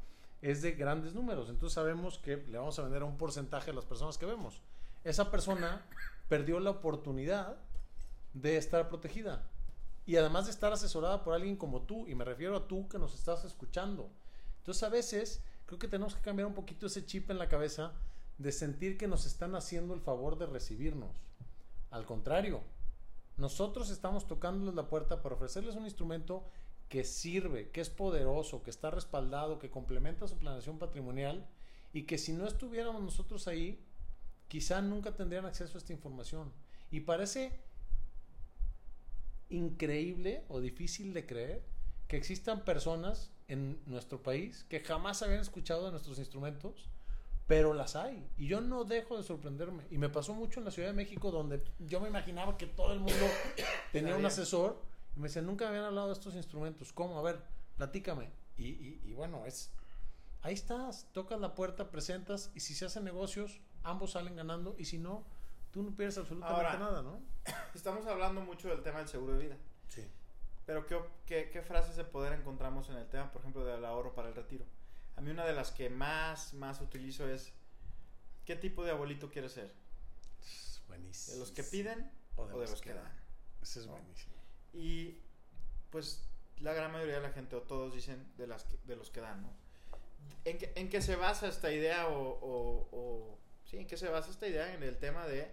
es 0.44 0.62
de 0.62 0.74
grandes 0.74 1.16
números. 1.16 1.50
Entonces 1.50 1.74
sabemos 1.74 2.20
que 2.20 2.38
le 2.38 2.60
vamos 2.60 2.78
a 2.78 2.84
vender 2.84 3.02
a 3.02 3.06
un 3.06 3.18
porcentaje 3.18 3.72
a 3.72 3.74
las 3.74 3.86
personas 3.86 4.20
que 4.20 4.28
vemos. 4.28 4.62
Esa 5.04 5.32
persona 5.32 5.84
perdió 6.28 6.60
la 6.60 6.72
oportunidad 6.72 7.58
de 8.34 8.58
estar 8.58 8.90
protegida. 8.90 9.50
Y 10.06 10.16
además 10.16 10.46
de 10.46 10.52
estar 10.52 10.72
asesorada 10.72 11.24
por 11.24 11.34
alguien 11.34 11.58
como 11.58 11.82
tú, 11.82 12.08
y 12.08 12.16
me 12.16 12.24
refiero 12.24 12.56
a 12.56 12.68
tú 12.68 12.88
que 12.88 13.00
nos 13.00 13.14
estás 13.14 13.44
escuchando. 13.44 14.10
Entonces 14.60 14.84
a 14.84 14.90
veces 14.90 15.44
creo 15.66 15.80
que 15.80 15.88
tenemos 15.88 16.16
que 16.16 16.22
cambiar 16.22 16.48
un 16.48 16.54
poquito 16.54 16.88
ese 16.88 17.06
chip 17.06 17.30
en 17.30 17.38
la 17.38 17.50
cabeza 17.50 17.94
de 18.38 18.52
sentir 18.52 18.98
que 18.98 19.08
nos 19.08 19.26
están 19.26 19.56
haciendo 19.56 19.94
el 19.94 20.02
favor 20.02 20.38
de 20.38 20.46
recibirnos. 20.46 21.18
Al 21.90 22.06
contrario, 22.06 22.62
nosotros 23.38 23.90
estamos 23.90 24.28
tocándoles 24.28 24.76
la 24.76 24.88
puerta 24.88 25.22
para 25.22 25.36
ofrecerles 25.36 25.76
un 25.76 25.86
instrumento 25.86 26.46
que 26.90 27.04
sirve, 27.04 27.70
que 27.72 27.82
es 27.82 27.90
poderoso, 27.90 28.64
que 28.64 28.70
está 28.70 28.92
respaldado, 28.92 29.60
que 29.60 29.70
complementa 29.70 30.28
su 30.28 30.38
planeación 30.38 30.80
patrimonial 30.80 31.48
y 31.94 32.04
que 32.04 32.18
si 32.18 32.34
no 32.34 32.48
estuviéramos 32.48 33.02
nosotros 33.02 33.48
ahí, 33.48 33.84
quizá 34.48 34.82
nunca 34.82 35.16
tendrían 35.16 35.46
acceso 35.46 35.78
a 35.78 35.80
esta 35.80 35.94
información. 35.94 36.52
Y 36.92 37.02
parece 37.02 37.52
increíble 39.50 40.44
o 40.50 40.60
difícil 40.60 41.14
de 41.14 41.26
creer 41.26 41.64
que 42.08 42.18
existan 42.18 42.64
personas 42.66 43.32
en 43.48 43.80
nuestro 43.86 44.22
país 44.22 44.66
que 44.70 44.82
jamás 44.82 45.22
habían 45.24 45.40
escuchado 45.42 45.86
de 45.86 45.92
nuestros 45.92 46.20
instrumentos, 46.20 46.90
pero 47.48 47.74
las 47.74 47.96
hay. 47.96 48.30
Y 48.38 48.48
yo 48.48 48.60
no 48.60 48.84
dejo 48.84 49.16
de 49.18 49.24
sorprenderme. 49.24 49.84
Y 49.90 49.98
me 49.98 50.10
pasó 50.10 50.34
mucho 50.34 50.60
en 50.60 50.66
la 50.66 50.72
Ciudad 50.72 50.90
de 50.90 50.94
México, 50.96 51.32
donde 51.32 51.64
yo 51.80 52.02
me 52.02 52.10
imaginaba 52.10 52.58
que 52.58 52.66
todo 52.68 52.92
el 52.92 53.00
mundo 53.00 53.26
tenía 53.94 54.16
un 54.18 54.26
asesor. 54.26 54.82
Y 55.16 55.20
me 55.20 55.28
decían, 55.30 55.46
nunca 55.46 55.68
habían 55.70 55.86
hablado 55.86 56.08
de 56.08 56.14
estos 56.14 56.36
instrumentos. 56.36 56.92
¿Cómo? 56.92 57.18
A 57.18 57.22
ver, 57.22 57.42
platícame. 57.78 58.30
Y, 58.58 58.66
y- 58.68 59.02
y 59.06 59.14
bueno, 59.14 59.46
es... 59.46 59.72
Ahí 60.42 60.54
estás, 60.54 61.08
tocas 61.14 61.40
la 61.40 61.56
puerta, 61.56 61.90
presentas, 61.90 62.52
y 62.54 62.60
si 62.60 62.76
se 62.76 62.86
hacen 62.86 63.04
negocios, 63.04 63.60
ambos 63.90 64.12
salen 64.12 64.36
ganando, 64.36 64.76
y 64.78 64.86
si 64.86 64.98
no, 64.98 65.24
tú 65.72 65.84
no 65.84 65.96
pierdes 65.96 66.18
absolutamente 66.18 66.56
Ahora- 66.68 66.78
nada, 66.80 67.02
¿no? 67.02 67.20
Estamos 67.76 68.06
hablando 68.06 68.42
mucho 68.42 68.68
del 68.70 68.82
tema 68.84 69.00
del 69.00 69.08
seguro 69.08 69.34
de 69.34 69.40
vida. 69.46 69.58
Sí. 69.88 70.06
Pero 70.66 70.86
¿qué, 70.86 71.00
qué, 71.26 71.50
qué 71.50 71.62
frases 71.62 71.96
de 71.96 72.04
poder 72.04 72.34
encontramos 72.34 72.90
en 72.90 72.96
el 72.98 73.08
tema, 73.08 73.32
por 73.32 73.42
ejemplo, 73.42 73.64
del 73.66 73.84
ahorro 73.86 74.14
para 74.14 74.28
el 74.30 74.36
retiro? 74.36 74.66
A 75.16 75.22
mí 75.22 75.32
una 75.32 75.46
de 75.46 75.54
las 75.54 75.72
que 75.72 75.90
más, 75.90 76.54
más 76.54 76.82
utilizo 76.82 77.28
es, 77.28 77.54
¿qué 78.46 78.56
tipo 78.56 78.84
de 78.84 78.92
abuelito 78.92 79.30
quieres 79.30 79.54
ser? 79.54 79.74
Es 80.42 80.82
buenísimo. 80.88 81.34
¿De 81.36 81.40
los 81.40 81.52
que 81.52 81.64
piden 81.64 82.12
o 82.36 82.46
de, 82.48 82.54
los, 82.68 82.82
que 82.82 82.94
dan? 82.94 83.12
Ese 83.62 83.80
es 83.80 83.88
buenísimo. 83.88 84.36
Y 84.74 85.20
pues 85.90 86.24
la 86.60 86.74
gran 86.74 86.92
mayoría 86.92 87.16
de 87.16 87.22
la 87.22 87.32
gente 87.32 87.56
o 87.56 87.62
todos 87.62 87.94
dicen 87.94 88.32
de, 88.38 88.46
las 88.48 88.64
que- 88.66 88.78
de 88.86 88.96
los 88.96 89.10
que 89.10 89.22
dan, 89.22 89.42
¿no? 89.42 89.50
¿En 90.46 90.58
qué, 90.58 90.72
en 90.76 90.90
qué 90.90 91.02
se 91.02 91.16
basa 91.16 91.48
esta 91.48 91.72
idea 91.72 92.08
o, 92.10 92.20
o- 92.30 92.90
o- 92.92 93.38
Sí, 93.70 93.78
¿en 93.78 93.88
qué 93.88 93.98
se 93.98 94.10
basa 94.10 94.32
esta 94.32 94.48
idea? 94.48 94.74
En 94.74 94.84
el 94.84 94.98
tema 94.98 95.28
de, 95.28 95.52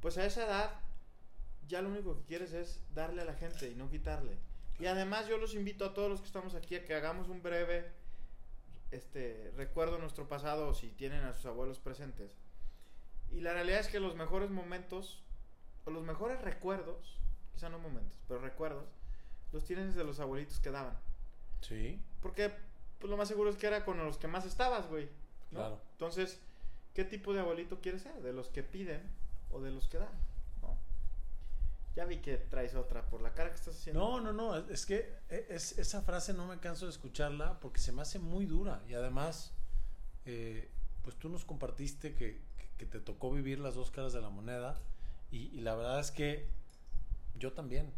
pues 0.00 0.16
a 0.18 0.24
esa 0.24 0.44
edad 0.46 0.70
ya 1.68 1.82
lo 1.82 1.90
único 1.90 2.16
que 2.16 2.24
quieres 2.24 2.52
es 2.52 2.80
darle 2.94 3.22
a 3.22 3.26
la 3.26 3.34
gente 3.34 3.70
y 3.70 3.74
no 3.74 3.90
quitarle. 3.90 4.38
Y 4.78 4.86
además 4.86 5.28
yo 5.28 5.36
los 5.38 5.54
invito 5.54 5.84
a 5.84 5.94
todos 5.94 6.08
los 6.08 6.20
que 6.20 6.26
estamos 6.26 6.54
aquí 6.54 6.76
a 6.76 6.84
que 6.84 6.94
hagamos 6.94 7.28
un 7.28 7.42
breve 7.42 7.92
este, 8.90 9.52
recuerdo 9.56 9.96
de 9.96 10.00
nuestro 10.00 10.28
pasado 10.28 10.72
si 10.72 10.88
tienen 10.88 11.24
a 11.24 11.34
sus 11.34 11.46
abuelos 11.46 11.78
presentes. 11.78 12.36
Y 13.30 13.40
la 13.40 13.52
realidad 13.52 13.80
es 13.80 13.88
que 13.88 14.00
los 14.00 14.16
mejores 14.16 14.50
momentos, 14.50 15.22
o 15.84 15.90
los 15.90 16.04
mejores 16.04 16.40
recuerdos, 16.40 17.18
quizá 17.52 17.68
no 17.68 17.78
momentos, 17.78 18.18
pero 18.26 18.40
recuerdos, 18.40 18.86
los 19.52 19.64
tienes 19.64 19.94
de 19.94 20.04
los 20.04 20.20
abuelitos 20.20 20.60
que 20.60 20.70
daban. 20.70 20.98
Sí, 21.60 22.00
Porque 22.22 22.52
pues, 22.98 23.10
lo 23.10 23.16
más 23.16 23.28
seguro 23.28 23.50
es 23.50 23.56
que 23.56 23.66
era 23.66 23.84
con 23.84 23.98
los 23.98 24.16
que 24.16 24.28
más 24.28 24.46
estabas, 24.46 24.88
güey. 24.88 25.06
¿no? 25.50 25.58
Claro. 25.58 25.80
Entonces, 25.92 26.40
¿qué 26.98 27.04
tipo 27.04 27.32
de 27.32 27.38
abuelito 27.38 27.80
quieres 27.80 28.02
ser? 28.02 28.20
¿De 28.22 28.32
los 28.32 28.48
que 28.48 28.64
piden 28.64 29.00
o 29.52 29.60
de 29.60 29.70
los 29.70 29.86
que 29.86 29.98
dan? 29.98 30.10
Ya 31.94 32.04
vi 32.06 32.16
que 32.16 32.36
traes 32.38 32.74
otra 32.74 33.06
por 33.08 33.22
la 33.22 33.34
cara 33.34 33.50
que 33.50 33.54
estás 33.54 33.76
haciendo. 33.76 34.00
No, 34.00 34.20
no, 34.20 34.32
no, 34.32 34.56
es- 34.68 34.84
que 34.84 35.14
e- 35.30 35.46
es, 35.48 35.78
esa 35.78 36.02
frase 36.02 36.32
no 36.32 36.48
me 36.48 36.58
canso 36.58 36.86
de 36.86 36.90
escucharla 36.90 37.60
porque 37.60 37.78
se 37.78 37.92
me 37.92 38.02
hace 38.02 38.18
muy 38.18 38.46
dura 38.46 38.82
y 38.88 38.94
además, 38.94 39.52
eh, 40.26 40.68
pues 41.04 41.14
tú 41.14 41.28
nos 41.28 41.44
compartiste 41.44 42.16
que 42.16 42.40
te 42.84 42.98
tocó 42.98 43.30
vivir 43.30 43.60
las 43.60 43.76
dos 43.76 43.92
caras 43.92 44.12
de 44.12 44.20
la 44.20 44.28
moneda 44.30 44.76
y, 45.30 45.56
y 45.56 45.60
la 45.60 45.76
verdad 45.76 46.00
es 46.00 46.10
que 46.10 46.48
yo 47.38 47.52
también 47.52 47.92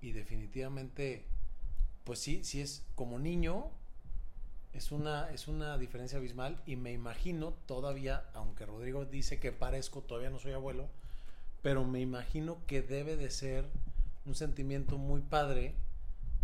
y 0.00 0.12
definitivamente, 0.12 1.24
pues 2.04 2.20
sí, 2.20 2.44
sí 2.44 2.60
es 2.60 2.84
como 2.94 3.18
niño, 3.18 3.72
es 4.74 4.92
una, 4.92 5.30
es 5.30 5.46
una 5.48 5.78
diferencia 5.78 6.18
abismal 6.18 6.60
y 6.66 6.76
me 6.76 6.92
imagino 6.92 7.54
todavía, 7.66 8.24
aunque 8.34 8.66
Rodrigo 8.66 9.04
dice 9.04 9.38
que 9.38 9.52
parezco, 9.52 10.02
todavía 10.02 10.30
no 10.30 10.38
soy 10.38 10.52
abuelo, 10.52 10.88
pero 11.62 11.84
me 11.84 12.00
imagino 12.00 12.58
que 12.66 12.82
debe 12.82 13.16
de 13.16 13.30
ser 13.30 13.66
un 14.26 14.34
sentimiento 14.34 14.98
muy 14.98 15.20
padre 15.20 15.74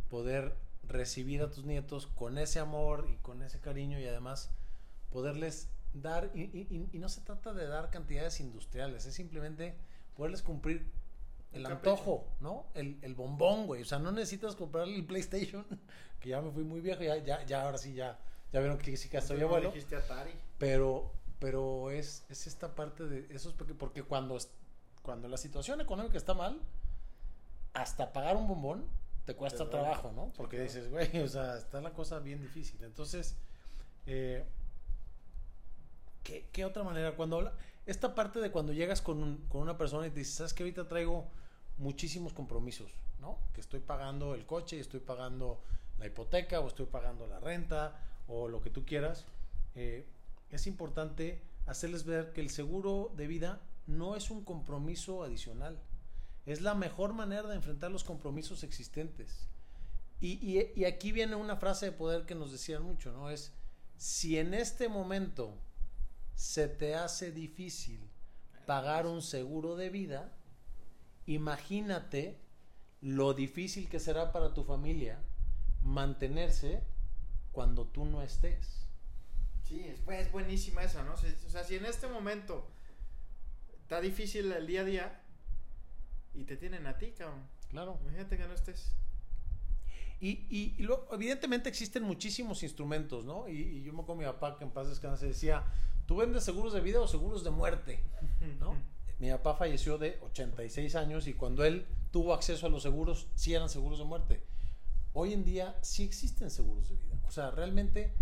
poder 0.08 0.54
recibir 0.88 1.42
a 1.42 1.50
tus 1.50 1.64
nietos 1.64 2.06
con 2.06 2.38
ese 2.38 2.58
amor 2.58 3.08
y 3.12 3.16
con 3.16 3.42
ese 3.42 3.60
cariño 3.60 3.98
y 4.00 4.06
además 4.06 4.50
poderles 5.10 5.68
dar, 5.92 6.30
y, 6.34 6.42
y- 6.42 6.88
y- 6.92 6.98
no 6.98 7.08
se 7.08 7.20
trata 7.20 7.52
de 7.52 7.66
dar 7.66 7.90
cantidades 7.90 8.40
industriales, 8.40 9.06
es 9.06 9.14
simplemente 9.14 9.74
poderles 10.16 10.42
cumplir 10.42 10.86
el 11.52 11.62
capricho. 11.64 11.90
antojo, 11.90 12.26
¿no? 12.40 12.66
El, 12.74 12.98
el 13.02 13.14
bombón, 13.14 13.66
güey. 13.66 13.82
O 13.82 13.84
sea, 13.84 13.98
no 13.98 14.12
necesitas 14.12 14.54
comprarle 14.56 14.94
el 14.96 15.04
PlayStation, 15.04 15.64
que 16.20 16.28
ya 16.30 16.40
me 16.40 16.50
fui 16.50 16.64
muy 16.64 16.80
viejo, 16.80 17.02
ya, 17.02 17.16
ya, 17.18 17.44
ya 17.44 17.62
ahora 17.62 17.78
sí, 17.78 17.94
ya, 17.94 18.18
ya 18.52 18.60
vieron 18.60 18.78
que 18.78 18.96
sí 18.96 19.08
que 19.08 19.16
estoy 19.18 19.40
abuelo. 19.40 19.68
dijiste 19.70 19.96
Atari. 19.96 20.32
Pero, 20.58 21.12
pero 21.38 21.90
es, 21.90 22.24
es 22.28 22.46
esta 22.46 22.74
parte 22.74 23.04
de 23.06 23.34
esos 23.34 23.52
porque, 23.54 23.74
porque 23.74 24.02
cuando, 24.02 24.36
cuando 25.02 25.28
la 25.28 25.36
situación 25.36 25.80
económica 25.80 26.16
está 26.18 26.34
mal, 26.34 26.60
hasta 27.72 28.12
pagar 28.12 28.36
un 28.36 28.46
bombón 28.48 28.84
te 29.24 29.34
cuesta 29.36 29.68
trabajo, 29.70 30.10
¿no? 30.12 30.26
Sí, 30.26 30.32
Porque 30.36 30.56
claro. 30.56 30.72
dices, 30.72 30.90
güey, 30.90 31.18
o 31.22 31.28
sea, 31.28 31.56
está 31.56 31.80
la 31.80 31.92
cosa 31.92 32.18
bien 32.18 32.40
difícil. 32.40 32.82
Entonces, 32.82 33.36
eh, 34.06 34.44
¿qué, 36.22 36.48
qué 36.52 36.64
otra 36.64 36.82
manera? 36.82 37.14
Cuando 37.16 37.36
habla, 37.36 37.52
esta 37.86 38.14
parte 38.14 38.40
de 38.40 38.50
cuando 38.50 38.72
llegas 38.72 39.00
con, 39.00 39.22
un- 39.22 39.36
con 39.48 39.60
una 39.62 39.76
persona 39.78 40.06
y 40.06 40.10
te 40.10 40.20
dices, 40.20 40.34
sabes 40.34 40.54
que 40.54 40.62
ahorita 40.64 40.88
traigo 40.88 41.28
muchísimos 41.80 42.32
compromisos, 42.32 42.92
¿no? 43.20 43.38
Que 43.54 43.60
estoy 43.60 43.80
pagando 43.80 44.34
el 44.34 44.46
coche, 44.46 44.78
estoy 44.78 45.00
pagando 45.00 45.60
la 45.98 46.06
hipoteca, 46.06 46.60
o 46.60 46.68
estoy 46.68 46.86
pagando 46.86 47.26
la 47.26 47.40
renta, 47.40 47.98
o 48.28 48.48
lo 48.48 48.60
que 48.60 48.70
tú 48.70 48.84
quieras. 48.84 49.24
Eh, 49.74 50.06
es 50.50 50.66
importante 50.66 51.42
hacerles 51.66 52.04
ver 52.04 52.32
que 52.32 52.40
el 52.40 52.50
seguro 52.50 53.12
de 53.16 53.26
vida 53.26 53.60
no 53.86 54.14
es 54.14 54.30
un 54.30 54.44
compromiso 54.44 55.22
adicional. 55.24 55.78
Es 56.46 56.60
la 56.60 56.74
mejor 56.74 57.12
manera 57.12 57.48
de 57.48 57.56
enfrentar 57.56 57.90
los 57.90 58.04
compromisos 58.04 58.62
existentes. 58.62 59.48
Y, 60.20 60.32
y- 60.46 60.72
y 60.76 60.84
aquí 60.84 61.12
viene 61.12 61.34
una 61.34 61.56
frase 61.56 61.86
de 61.86 61.92
poder 61.92 62.26
que 62.26 62.34
nos 62.34 62.52
decían 62.52 62.82
mucho, 62.82 63.10
¿no? 63.12 63.30
Es, 63.30 63.52
si 63.96 64.38
en 64.38 64.52
este 64.54 64.88
momento 64.88 65.54
se 66.34 66.68
te 66.68 66.94
hace 66.94 67.32
difícil 67.32 68.00
pagar 68.66 69.06
un 69.06 69.22
seguro 69.22 69.76
de 69.76 69.90
vida, 69.90 70.32
imagínate 71.34 72.40
lo 73.00 73.34
difícil 73.34 73.88
que 73.88 74.00
será 74.00 74.32
para 74.32 74.52
tu 74.52 74.64
familia 74.64 75.22
mantenerse 75.82 76.82
cuando 77.52 77.86
tú 77.86 78.04
no 78.04 78.22
estés. 78.22 78.86
Sí, 79.62 79.80
es, 79.80 80.00
pues, 80.00 80.26
es 80.26 80.32
buenísima 80.32 80.82
esa, 80.82 81.04
¿no? 81.04 81.14
O 81.14 81.50
sea, 81.50 81.64
si 81.64 81.76
en 81.76 81.86
este 81.86 82.08
momento 82.08 82.68
está 83.82 84.00
difícil 84.00 84.50
el 84.50 84.66
día 84.66 84.80
a 84.80 84.84
día 84.84 85.22
y 86.34 86.44
te 86.44 86.56
tienen 86.56 86.86
a 86.86 86.98
ti, 86.98 87.12
cabrón. 87.12 87.46
Claro. 87.68 87.98
Imagínate 88.02 88.36
que 88.36 88.46
no 88.48 88.54
estés. 88.54 88.92
Y, 90.18 90.46
y, 90.50 90.74
y 90.78 90.82
luego, 90.82 91.08
evidentemente 91.12 91.68
existen 91.68 92.02
muchísimos 92.02 92.62
instrumentos, 92.64 93.24
¿no? 93.24 93.48
Y, 93.48 93.56
y 93.56 93.82
yo 93.84 93.92
me 93.92 94.02
acuerdo 94.02 94.20
mi 94.20 94.26
papá 94.26 94.58
que 94.58 94.64
en 94.64 94.70
paz 94.70 94.88
descanse 94.88 95.26
decía, 95.26 95.64
¿tú 96.06 96.16
vendes 96.16 96.44
seguros 96.44 96.72
de 96.72 96.80
vida 96.80 97.00
o 97.00 97.06
seguros 97.06 97.44
de 97.44 97.50
muerte? 97.50 98.02
¿No? 98.58 98.76
Mi 99.20 99.30
papá 99.30 99.54
falleció 99.54 99.98
de 99.98 100.18
86 100.22 100.96
años 100.96 101.26
y 101.26 101.34
cuando 101.34 101.62
él 101.64 101.86
tuvo 102.10 102.32
acceso 102.32 102.66
a 102.66 102.70
los 102.70 102.82
seguros, 102.82 103.28
sí 103.34 103.54
eran 103.54 103.68
seguros 103.68 103.98
de 103.98 104.04
muerte. 104.06 104.42
Hoy 105.12 105.34
en 105.34 105.44
día 105.44 105.78
sí 105.82 106.04
existen 106.04 106.50
seguros 106.50 106.88
de 106.88 106.96
vida. 106.96 107.20
O 107.26 107.30
sea, 107.30 107.50
realmente 107.50 108.14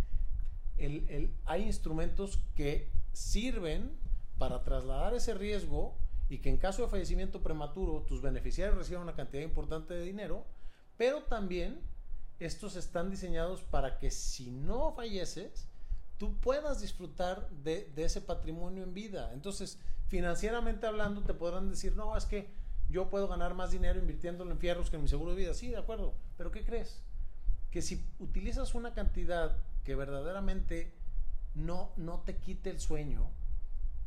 hay 1.45 1.63
instrumentos 1.63 2.41
que 2.57 2.91
sirven 3.13 3.97
para 4.39 4.65
trasladar 4.65 5.15
ese 5.15 5.35
riesgo 5.35 5.97
y 6.29 6.39
que 6.39 6.51
en 6.51 6.57
caso 6.57 6.83
de 6.83 6.89
fallecimiento 6.89 7.43
prematuro 7.45 8.03
tus 8.03 8.21
beneficiarios 8.21 8.77
reciban 8.77 9.05
una 9.05 9.15
cantidad 9.15 9.43
importante 9.43 9.95
de 9.95 10.03
dinero, 10.03 10.47
pero 10.97 11.23
también 11.23 11.81
estos 12.41 12.75
están 12.75 13.09
diseñados 13.09 13.63
para 13.63 13.99
que 13.99 14.11
si 14.11 14.51
no 14.51 14.93
falleces, 14.93 15.68
tú 16.19 16.39
puedas 16.41 16.81
disfrutar 16.81 17.49
de, 17.51 17.91
ese 17.97 18.21
patrimonio 18.21 18.83
en 18.83 18.93
vida. 18.93 19.33
Entonces, 19.33 19.79
financieramente 20.09 20.87
hablando, 20.87 21.23
te 21.23 21.35
podrán 21.35 21.71
decir, 21.71 21.97
no, 21.97 22.17
es 22.17 22.27
que 22.27 22.51
yo 22.89 23.09
puedo 23.09 23.29
ganar 23.29 23.55
más 23.55 23.71
dinero 23.71 23.99
invirtiéndolo 23.99 24.51
en 24.51 24.59
fierros 24.59 24.91
que 24.91 24.97
en 24.97 25.03
mi 25.03 25.09
seguro 25.09 25.31
de 25.33 25.39
vida. 25.39 25.55
Sí, 25.55 25.69
de 25.69 25.79
acuerdo, 25.79 26.15
pero 26.37 26.51
¿qué 26.51 26.65
crees? 26.65 27.03
Que 27.71 27.83
si 27.83 28.05
utilizas 28.19 28.75
una 28.75 28.95
cantidad 28.95 29.57
que 29.85 29.95
verdaderamente 29.95 30.93
no, 31.55 31.93
no 31.97 32.21
te 32.21 32.37
quite 32.37 32.71
el 32.71 32.81
sueño, 32.81 33.31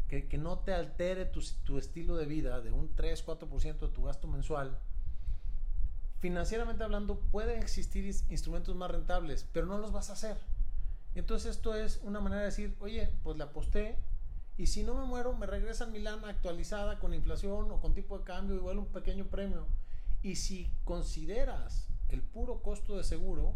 que, 0.08 0.28
que 0.28 0.38
no 0.38 0.60
te 0.60 0.74
altere 0.74 1.26
tu, 1.26 1.42
tu 1.64 1.78
estilo 1.78 2.18
de 2.18 2.26
vida 2.26 2.60
de 2.60 2.72
un 2.72 2.94
3-4% 2.96 3.80
de 3.80 3.88
tu 3.88 4.04
gasto 4.04 4.28
mensual, 4.28 4.78
financieramente 6.20 6.84
hablando, 6.84 7.20
pueden 7.20 7.60
existir 7.62 8.06
ins- 8.06 8.30
instrumentos 8.30 8.76
más 8.76 8.92
rentables, 8.92 9.46
pero 9.54 9.66
no 9.66 9.78
los 9.78 9.92
vas 9.92 10.10
a 10.10 10.14
hacer. 10.14 10.38
Entonces 11.16 11.52
esto 11.52 11.76
es 11.76 12.00
una 12.04 12.20
manera 12.22 12.42
de 12.42 12.48
decir, 12.48 12.76
oye, 12.80 13.12
pues 13.24 13.38
le 13.38 13.44
aposté 13.44 13.98
y 14.58 14.68
si 14.68 14.84
no 14.84 14.94
me 14.94 15.06
muero, 15.06 15.34
me 15.34 15.46
regresan 15.46 15.92
mi 15.92 16.00
lana 16.00 16.30
actualizada 16.30 17.00
con 17.00 17.14
inflación 17.14 17.72
o 17.72 17.82
con 17.82 17.94
tipo 17.94 18.18
de 18.20 18.24
cambio, 18.24 18.56
igual 18.56 18.78
un 18.78 18.86
pequeño 18.86 19.26
premio. 19.26 19.66
Y 20.22 20.36
si 20.36 20.72
consideras 20.84 21.88
el 22.10 22.22
puro 22.22 22.62
costo 22.62 22.96
de 22.96 23.04
seguro, 23.04 23.56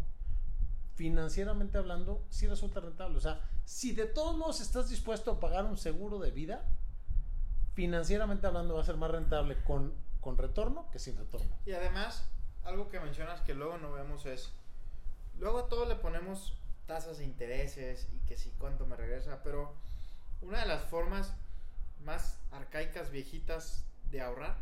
financieramente 0.96 1.78
hablando, 1.78 2.24
sí 2.30 2.48
resulta 2.48 2.80
rentable. 2.80 3.18
O 3.18 3.20
sea, 3.20 3.40
si 3.64 3.92
de 3.92 4.06
todos 4.06 4.36
modos 4.36 4.60
estás 4.60 4.88
dispuesto 4.88 5.30
a 5.30 5.40
pagar 5.40 5.64
un 5.66 5.76
seguro 5.76 6.18
de 6.18 6.30
vida, 6.30 6.64
financieramente 7.74 8.46
hablando 8.46 8.74
va 8.74 8.80
a 8.80 8.84
ser 8.84 8.96
más 8.96 9.10
rentable 9.10 9.62
con, 9.62 9.94
con 10.20 10.36
retorno 10.36 10.90
que 10.90 10.98
sin 10.98 11.16
retorno. 11.16 11.54
Y 11.66 11.72
además, 11.72 12.26
algo 12.64 12.88
que 12.88 12.98
mencionas 12.98 13.42
que 13.42 13.54
luego 13.54 13.78
no 13.78 13.92
vemos 13.92 14.26
es, 14.26 14.50
luego 15.38 15.58
a 15.58 15.68
todo 15.68 15.86
le 15.86 15.94
ponemos 15.94 16.54
tasas 16.86 17.18
de 17.18 17.24
intereses 17.24 18.08
y 18.12 18.20
que 18.26 18.36
si 18.36 18.50
cuánto 18.52 18.86
me 18.86 18.96
regresa, 18.96 19.42
pero 19.42 19.74
una 20.40 20.60
de 20.60 20.66
las 20.66 20.84
formas 20.84 21.34
más 22.04 22.38
arcaicas, 22.52 23.10
viejitas 23.10 23.84
de 24.10 24.20
ahorrar 24.20 24.56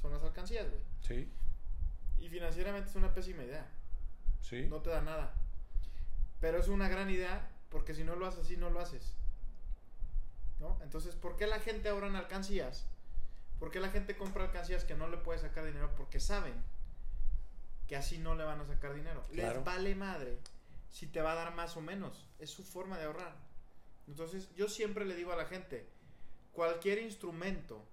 son 0.00 0.12
las 0.12 0.22
alcancías, 0.22 0.68
güey. 0.68 0.82
Sí, 1.00 1.32
Y 2.18 2.28
financieramente 2.28 2.90
es 2.90 2.96
una 2.96 3.12
pésima 3.14 3.42
idea, 3.44 3.66
sí. 4.40 4.66
no 4.68 4.80
te 4.80 4.90
da 4.90 5.02
nada. 5.02 5.34
Pero 6.40 6.58
es 6.58 6.68
una 6.68 6.88
gran 6.88 7.10
idea 7.10 7.48
porque 7.70 7.94
si 7.94 8.04
no 8.04 8.16
lo 8.16 8.26
haces 8.26 8.40
así, 8.40 8.56
no 8.56 8.70
lo 8.70 8.80
haces. 8.80 9.14
¿No? 10.60 10.78
Entonces, 10.82 11.14
¿por 11.14 11.36
qué 11.36 11.46
la 11.46 11.60
gente 11.60 11.88
ahorra 11.88 12.08
en 12.08 12.16
alcancías? 12.16 12.86
¿Por 13.58 13.70
qué 13.70 13.80
la 13.80 13.90
gente 13.90 14.16
compra 14.16 14.44
alcancías 14.44 14.84
que 14.84 14.94
no 14.94 15.08
le 15.08 15.16
puede 15.16 15.38
sacar 15.38 15.64
dinero? 15.64 15.92
Porque 15.96 16.20
saben 16.20 16.54
que 17.86 17.96
así 17.96 18.18
no 18.18 18.34
le 18.34 18.44
van 18.44 18.60
a 18.60 18.66
sacar 18.66 18.94
dinero. 18.94 19.24
Claro. 19.32 19.56
Les 19.56 19.64
vale 19.64 19.94
madre 19.94 20.38
si 20.90 21.06
te 21.06 21.20
va 21.20 21.32
a 21.32 21.36
dar 21.36 21.54
más 21.54 21.76
o 21.76 21.80
menos. 21.80 22.26
Es 22.38 22.50
su 22.50 22.62
forma 22.64 22.98
de 22.98 23.04
ahorrar. 23.04 23.36
Entonces, 24.06 24.48
yo 24.54 24.68
siempre 24.68 25.04
le 25.04 25.14
digo 25.14 25.32
a 25.32 25.36
la 25.36 25.46
gente, 25.46 25.86
cualquier 26.52 26.98
instrumento 26.98 27.84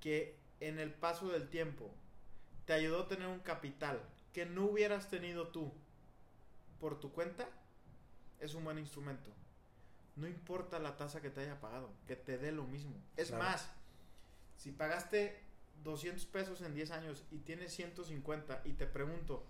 que 0.00 0.36
en 0.60 0.78
el 0.78 0.92
paso 0.92 1.28
del 1.28 1.48
tiempo 1.48 1.90
te 2.66 2.72
ayudó 2.74 3.02
a 3.02 3.08
tener 3.08 3.26
un 3.28 3.40
capital 3.40 4.00
que 4.32 4.46
no 4.46 4.64
hubieras 4.66 5.08
tenido 5.08 5.48
tú 5.48 5.72
por 6.80 7.00
tu 7.00 7.12
cuenta, 7.12 7.48
es 8.40 8.54
un 8.54 8.64
buen 8.64 8.78
instrumento. 8.78 9.30
No 10.16 10.28
importa 10.28 10.78
la 10.78 10.96
tasa 10.96 11.20
que 11.22 11.30
te 11.30 11.40
haya 11.40 11.60
pagado, 11.60 11.90
que 12.06 12.16
te 12.16 12.38
dé 12.38 12.52
lo 12.52 12.64
mismo. 12.64 12.94
Es 13.16 13.28
Claro. 13.28 13.44
más, 13.44 13.70
si 14.58 14.70
pagaste 14.70 15.40
200 15.82 16.24
pesos 16.26 16.60
en 16.60 16.74
10 16.74 16.90
años 16.90 17.24
y 17.30 17.38
tienes 17.38 17.72
150 17.74 18.62
y 18.64 18.72
te 18.74 18.86
pregunto, 18.86 19.44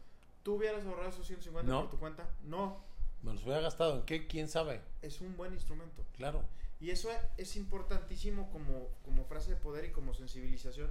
¿tú 0.45 0.55
hubieras 0.55 0.85
ahorrado 0.87 1.09
esos 1.09 1.27
150 1.27 1.69
No. 1.73 1.81
por 1.81 1.91
tu 1.91 1.99
cuenta? 1.99 2.29
No, 2.45 2.81
Me 3.23 3.33
los 3.33 3.43
hubiera 3.43 3.61
gastado 3.61 3.97
en 3.97 4.03
qué, 4.03 4.27
quién 4.29 4.49
sabe. 4.49 4.81
es 5.03 5.21
un 5.21 5.37
buen 5.37 5.53
instrumento. 5.53 6.05
Claro. 6.17 6.43
Y 6.81 6.91
eso 6.91 7.09
es 7.39 7.57
importantísimo 7.57 8.51
como, 8.53 8.89
como 9.05 9.25
frase 9.25 9.51
de 9.51 9.57
poder 9.57 9.87
y 9.87 9.91
como 9.93 10.15
sensibilización, 10.15 10.91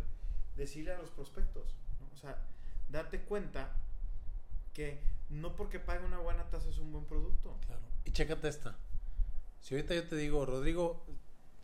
decirle 0.58 0.92
a 0.92 0.98
los 0.98 1.10
prospectos. 1.12 1.76
¿no? 2.02 2.08
O 2.14 2.18
sea, 2.18 2.38
date 2.90 3.22
cuenta 3.22 3.72
que 4.74 5.00
no 5.30 5.56
porque 5.56 5.80
pague 5.80 6.04
una 6.06 6.18
buena 6.20 6.50
tasa 6.50 6.68
es 6.70 6.80
un 6.80 6.92
buen 6.92 7.06
producto. 7.06 7.56
Claro. 7.68 7.82
Y 8.06 8.12
chécate 8.12 8.48
esta. 8.48 8.76
Si 9.62 9.76
ahorita 9.76 9.94
yo 9.96 10.08
te 10.08 10.16
digo, 10.16 10.46
Rodrigo, 10.46 11.06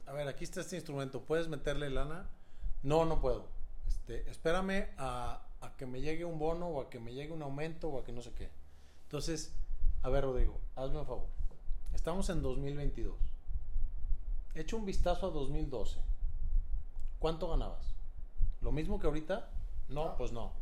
a 0.06 0.14
ver, 0.14 0.28
aquí 0.28 0.44
está 0.44 0.62
este 0.62 0.76
instrumento, 0.76 1.22
¿puedes 1.26 1.48
meterle 1.48 1.90
lana? 1.90 2.30
No, 2.84 3.06
no 3.06 3.20
puedo. 3.20 3.48
Este, 3.88 4.30
espérame 4.30 4.90
a, 4.98 5.46
a 5.62 5.76
que 5.76 5.86
me 5.86 6.02
llegue 6.02 6.26
un 6.26 6.40
bono 6.40 6.68
o 6.68 6.82
a 6.82 6.90
que 6.90 7.00
me 7.00 7.14
llegue 7.14 7.34
un 7.34 7.42
aumento 7.42 7.90
o 7.90 8.00
a 8.00 8.04
que 8.04 8.12
no 8.12 8.22
sé 8.22 8.32
qué. 8.34 8.50
Entonces, 9.04 9.54
a 10.04 10.10
ver, 10.10 10.24
Rodrigo, 10.24 10.60
hazme 10.76 11.00
un 11.00 11.06
favor. 11.06 11.28
Estamos 11.94 12.30
en 12.30 12.42
2022. 12.42 13.16
Echa 14.56 14.76
un 14.76 14.86
vistazo 14.86 15.28
a 15.28 15.32
2012. 15.32 16.00
¿Cuánto 17.20 17.50
ganabas? 17.50 17.94
¿Lo 18.62 18.72
mismo 18.72 19.00
que 19.00 19.08
ahorita? 19.08 19.50
No, 19.90 20.06
No. 20.06 20.16
pues 20.18 20.32
no. 20.32 20.54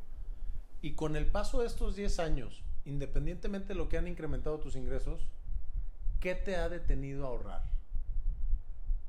Y 0.81 0.93
con 0.93 1.15
el 1.15 1.25
paso 1.25 1.61
de 1.61 1.67
estos 1.67 1.95
10 1.95 2.19
años, 2.19 2.63
independientemente 2.85 3.69
de 3.69 3.75
lo 3.75 3.89
que 3.89 3.97
han 3.97 4.07
incrementado 4.07 4.59
tus 4.59 4.75
ingresos, 4.75 5.27
¿qué 6.19 6.35
te 6.35 6.55
ha 6.55 6.69
detenido 6.69 7.25
a 7.25 7.29
ahorrar? 7.29 7.63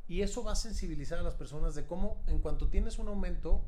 Y 0.08 0.22
eso 0.22 0.42
va 0.42 0.52
a 0.52 0.56
sensibilizar 0.56 1.18
a 1.18 1.22
las 1.22 1.34
personas 1.34 1.74
de 1.74 1.86
cómo 1.86 2.22
en 2.26 2.38
cuanto 2.38 2.68
tienes 2.68 2.98
un 2.98 3.08
aumento, 3.08 3.62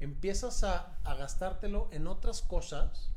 empiezas 0.00 0.64
a, 0.64 0.98
gastártelo 1.04 1.88
en 1.92 2.06
otras 2.06 2.42
cosas 2.42 3.10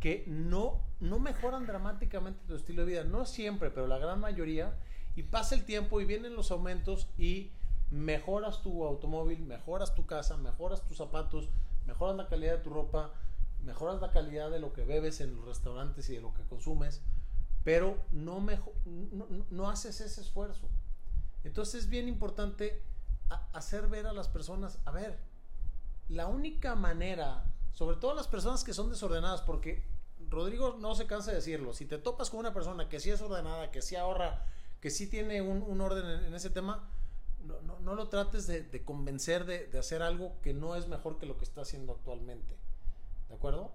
que 0.00 0.24
no, 0.26 0.80
no 1.00 1.18
mejoran 1.18 1.66
dramáticamente 1.66 2.44
tu 2.46 2.54
estilo 2.54 2.82
de 2.84 2.92
vida. 2.92 3.04
No 3.04 3.24
siempre, 3.24 3.70
pero 3.70 3.86
la 3.86 3.98
gran 3.98 4.20
mayoría. 4.20 4.74
Y 5.14 5.24
pasa 5.24 5.54
el 5.54 5.64
tiempo 5.64 6.00
y 6.00 6.04
vienen 6.04 6.34
los 6.34 6.50
aumentos 6.50 7.08
y 7.18 7.52
mejoras 7.90 8.62
tu 8.62 8.84
automóvil, 8.84 9.40
mejoras 9.42 9.94
tu 9.94 10.06
casa, 10.06 10.36
mejoras 10.36 10.82
tus 10.86 10.96
zapatos, 10.96 11.48
mejoras 11.86 12.16
la 12.16 12.28
calidad 12.28 12.56
de 12.56 12.62
tu 12.64 12.70
ropa, 12.70 13.12
mejoras 13.62 14.00
la 14.00 14.10
calidad 14.10 14.50
de 14.50 14.58
lo 14.58 14.72
que 14.72 14.84
bebes 14.84 15.20
en 15.20 15.36
los 15.36 15.44
restaurantes 15.44 16.08
y 16.08 16.14
de 16.14 16.20
lo 16.22 16.32
que 16.32 16.42
consumes, 16.44 17.02
pero 17.64 18.02
no, 18.10 18.40
mejo- 18.40 18.72
no, 18.86 19.26
no- 19.50 19.68
haces 19.70 20.00
ese 20.00 20.22
esfuerzo. 20.22 20.68
Entonces 21.44 21.84
es 21.84 21.90
bien 21.90 22.08
importante 22.08 22.82
hacer 23.52 23.88
ver 23.88 24.06
a 24.06 24.12
las 24.12 24.28
personas, 24.28 24.78
a 24.84 24.90
ver, 24.90 25.18
la 26.12 26.26
única 26.26 26.74
manera, 26.74 27.44
sobre 27.72 27.96
todo 27.96 28.14
las 28.14 28.28
personas 28.28 28.64
que 28.64 28.74
son 28.74 28.90
desordenadas, 28.90 29.42
porque 29.42 29.82
Rodrigo 30.28 30.76
no 30.78 30.94
se 30.94 31.06
cansa 31.06 31.30
de 31.30 31.36
decirlo, 31.38 31.72
si 31.74 31.86
te 31.86 31.98
topas 31.98 32.30
con 32.30 32.40
una 32.40 32.54
persona 32.54 32.88
que 32.88 33.00
sí 33.00 33.10
es 33.10 33.20
ordenada, 33.20 33.70
que 33.70 33.82
sí 33.82 33.96
ahorra, 33.96 34.46
que 34.80 34.90
sí 34.90 35.06
tiene 35.08 35.42
un, 35.42 35.80
orden 35.80 36.24
en, 36.24 36.34
ese 36.34 36.50
tema, 36.50 36.88
no, 37.44 37.60
no- 37.62 37.78
no 37.80 37.94
lo 37.94 38.08
trates 38.08 38.46
de, 38.46 38.62
de 38.62 38.84
convencer 38.84 39.44
de, 39.44 39.66
de 39.66 39.78
hacer 39.78 40.02
algo 40.02 40.40
que 40.42 40.54
no 40.54 40.76
es 40.76 40.88
mejor 40.88 41.18
que 41.18 41.26
lo 41.26 41.36
que 41.38 41.44
está 41.44 41.62
haciendo 41.62 41.92
actualmente. 41.92 42.56
¿De 43.28 43.34
acuerdo? 43.34 43.72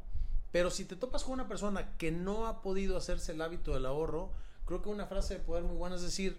Pero 0.52 0.72
si 0.72 0.86
te 0.86 0.96
topas 0.96 1.24
con 1.24 1.34
una 1.34 1.48
persona 1.48 1.98
que 1.98 2.12
no 2.12 2.48
ha 2.48 2.62
podido 2.62 2.98
hacerse 2.98 3.34
el 3.34 3.42
hábito 3.42 3.74
del 3.74 3.86
ahorro, 3.86 4.32
creo 4.66 4.82
que 4.82 4.90
una 4.90 5.06
frase 5.08 5.36
de 5.36 5.40
poder 5.42 5.64
muy 5.64 5.76
buena 5.76 5.96
es 5.98 6.02
decir, 6.02 6.38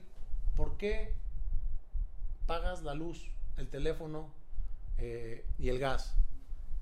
¿por 0.57 0.77
qué 0.77 1.15
pagas 2.47 2.83
la 2.83 2.95
luz, 2.95 3.31
el 3.57 3.69
teléfono 3.69 4.31
eh, 4.99 5.47
y 5.59 5.69
el 5.69 5.79
gas? 5.79 6.15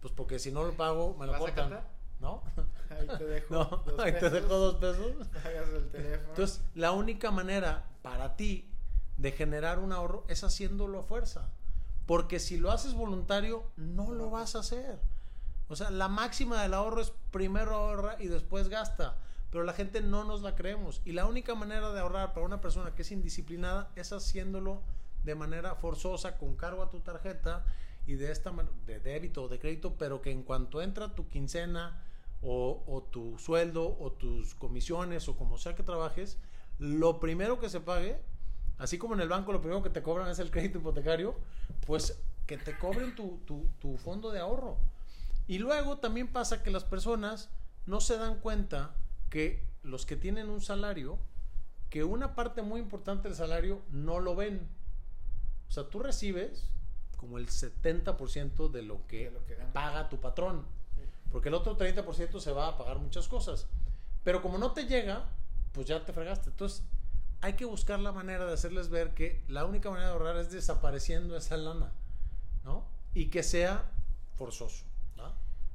Pues 0.00 0.12
porque 0.12 0.38
si 0.38 0.52
no 0.52 0.62
lo 0.64 0.72
pago, 0.72 1.16
me 1.18 1.26
lo 1.26 1.32
¿Vas 1.32 1.40
a 1.40 1.44
cortan. 1.44 1.80
¿No? 2.20 2.42
Ahí 2.90 3.06
te 3.18 3.24
dejo. 3.24 3.46
No, 3.54 3.64
dos 3.64 3.98
ahí 3.98 4.12
te 4.12 4.20
pesos, 4.20 4.32
dejo 4.32 4.56
dos 4.56 4.74
pesos. 4.76 5.26
Pagas 5.42 5.68
el 5.68 5.90
teléfono. 5.90 6.28
Entonces, 6.30 6.62
la 6.74 6.92
única 6.92 7.30
manera 7.30 7.88
para 8.02 8.36
ti 8.36 8.70
de 9.16 9.32
generar 9.32 9.78
un 9.78 9.92
ahorro 9.92 10.24
es 10.28 10.44
haciéndolo 10.44 11.00
a 11.00 11.02
fuerza. 11.02 11.50
Porque 12.06 12.38
si 12.38 12.56
lo 12.58 12.70
haces 12.70 12.94
voluntario, 12.94 13.64
no 13.76 14.12
lo 14.12 14.30
vas 14.30 14.54
a 14.54 14.60
hacer. 14.60 15.00
O 15.68 15.76
sea, 15.76 15.90
la 15.90 16.08
máxima 16.08 16.62
del 16.62 16.74
ahorro 16.74 17.00
es 17.00 17.12
primero 17.32 17.74
ahorra 17.74 18.16
y 18.18 18.28
después 18.28 18.68
gasta. 18.68 19.16
Pero 19.50 19.64
la 19.64 19.72
gente 19.72 20.00
no 20.00 20.24
nos 20.24 20.42
la 20.42 20.54
creemos. 20.54 21.02
Y 21.04 21.12
la 21.12 21.26
única 21.26 21.54
manera 21.54 21.92
de 21.92 22.00
ahorrar 22.00 22.32
para 22.32 22.46
una 22.46 22.60
persona 22.60 22.94
que 22.94 23.02
es 23.02 23.10
indisciplinada 23.10 23.90
es 23.96 24.12
haciéndolo 24.12 24.82
de 25.24 25.34
manera 25.34 25.74
forzosa, 25.74 26.38
con 26.38 26.56
cargo 26.56 26.82
a 26.82 26.90
tu 26.90 27.00
tarjeta 27.00 27.64
y 28.06 28.14
de 28.14 28.30
esta 28.30 28.52
de 28.86 29.00
débito 29.00 29.44
o 29.44 29.48
de 29.48 29.58
crédito, 29.58 29.96
pero 29.98 30.22
que 30.22 30.30
en 30.30 30.42
cuanto 30.42 30.80
entra 30.80 31.14
tu 31.14 31.28
quincena 31.28 32.02
o, 32.40 32.84
o 32.86 33.02
tu 33.02 33.38
sueldo 33.38 33.96
o 33.98 34.12
tus 34.12 34.54
comisiones 34.54 35.28
o 35.28 35.36
como 35.36 35.58
sea 35.58 35.74
que 35.74 35.82
trabajes, 35.82 36.38
lo 36.78 37.18
primero 37.18 37.58
que 37.58 37.68
se 37.68 37.80
pague, 37.80 38.20
así 38.78 38.98
como 38.98 39.14
en 39.14 39.20
el 39.20 39.28
banco 39.28 39.52
lo 39.52 39.60
primero 39.60 39.82
que 39.82 39.90
te 39.90 40.02
cobran 40.02 40.28
es 40.28 40.38
el 40.38 40.50
crédito 40.50 40.78
hipotecario, 40.78 41.34
pues 41.86 42.18
que 42.46 42.56
te 42.56 42.78
cobren 42.78 43.14
tu, 43.16 43.40
tu, 43.44 43.68
tu 43.80 43.96
fondo 43.96 44.30
de 44.30 44.38
ahorro. 44.38 44.78
Y 45.48 45.58
luego 45.58 45.98
también 45.98 46.28
pasa 46.28 46.62
que 46.62 46.70
las 46.70 46.84
personas 46.84 47.50
no 47.86 48.00
se 48.00 48.18
dan 48.18 48.38
cuenta 48.38 48.94
que 49.30 49.64
los 49.82 50.06
que 50.06 50.16
tienen 50.16 50.48
un 50.48 50.60
salario, 50.60 51.18
que 51.90 52.04
una 52.04 52.34
parte 52.34 52.62
muy 52.62 52.80
importante 52.80 53.28
del 53.28 53.36
salario 53.36 53.82
no 53.90 54.20
lo 54.20 54.36
ven. 54.36 54.68
O 55.68 55.70
sea, 55.70 55.88
tú 55.88 55.98
recibes 56.00 56.68
como 57.26 57.38
el 57.38 57.48
70% 57.48 58.70
de 58.70 58.82
lo 58.82 59.04
que, 59.08 59.24
De 59.26 59.30
lo 59.32 59.44
que 59.44 59.54
paga 59.72 60.08
tu 60.08 60.20
patrón. 60.20 60.64
Porque 61.32 61.48
el 61.48 61.54
otro 61.54 61.76
30% 61.76 62.38
se 62.40 62.52
va 62.52 62.68
a 62.68 62.78
pagar 62.78 62.98
muchas 62.98 63.26
cosas. 63.28 63.66
Pero 64.22 64.40
como 64.42 64.58
no 64.58 64.72
te 64.72 64.86
llega, 64.86 65.24
pues 65.72 65.86
ya 65.88 66.04
te 66.04 66.12
fregaste. 66.12 66.50
Entonces, 66.50 66.84
hay 67.40 67.54
que 67.54 67.64
buscar 67.64 67.98
la 67.98 68.12
manera 68.12 68.46
de 68.46 68.52
hacerles 68.54 68.88
ver 68.88 69.12
que 69.14 69.42
la 69.48 69.64
única 69.64 69.90
manera 69.90 70.08
de 70.08 70.12
ahorrar 70.14 70.36
es 70.38 70.50
desapareciendo 70.52 71.36
esa 71.36 71.56
lana, 71.56 71.90
¿no? 72.64 72.84
Y 73.12 73.26
que 73.26 73.42
sea 73.42 73.84
forzoso, 74.36 74.84
¿no? 75.16 75.32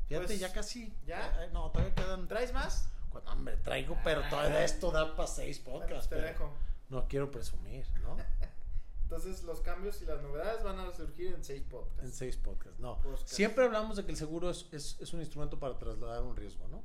Fíjate, 0.07 0.27
Pues, 0.27 0.39
ya 0.39 0.51
casi. 0.53 0.93
¿ya? 1.05 1.43
eh, 1.43 1.49
No, 1.53 1.69
todavía 1.71 1.93
quedan. 1.95 2.27
¿Traes 2.27 2.53
más? 2.53 2.89
Cu- 3.11 3.19
Hombre, 3.29 3.57
traigo, 3.57 3.97
pero 4.03 4.21
todavía 4.29 4.63
esto 4.63 4.89
da 4.91 5.15
para 5.15 5.27
seis 5.27 5.59
podcasts. 5.59 6.07
te 6.09 6.15
pero 6.15 6.27
dejo. 6.27 6.53
No 6.89 7.07
quiero 7.07 7.29
presumir, 7.29 7.85
¿no? 8.01 8.17
Entonces 9.11 9.43
los 9.43 9.59
cambios 9.59 10.01
y 10.01 10.05
las 10.05 10.21
novedades 10.21 10.63
van 10.63 10.79
a 10.79 10.89
surgir 10.93 11.33
en 11.33 11.43
seis 11.43 11.63
podcasts. 11.69 12.01
En 12.01 12.13
seis 12.13 12.37
podcasts, 12.37 12.79
no. 12.79 12.97
Podcast. 13.01 13.27
Siempre 13.27 13.65
hablamos 13.65 13.97
de 13.97 14.05
que 14.05 14.11
el 14.11 14.15
seguro 14.15 14.49
es, 14.49 14.69
es, 14.71 14.95
es 15.01 15.11
un 15.11 15.19
instrumento 15.19 15.59
para 15.59 15.77
trasladar 15.77 16.23
un 16.23 16.37
riesgo, 16.37 16.65
¿no? 16.69 16.81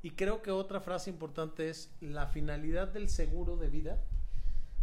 Y 0.00 0.12
creo 0.12 0.42
que 0.42 0.52
otra 0.52 0.80
frase 0.80 1.10
importante 1.10 1.68
es, 1.68 1.90
la 2.00 2.28
finalidad 2.28 2.86
del 2.86 3.08
seguro 3.08 3.56
de 3.56 3.68
vida 3.68 4.00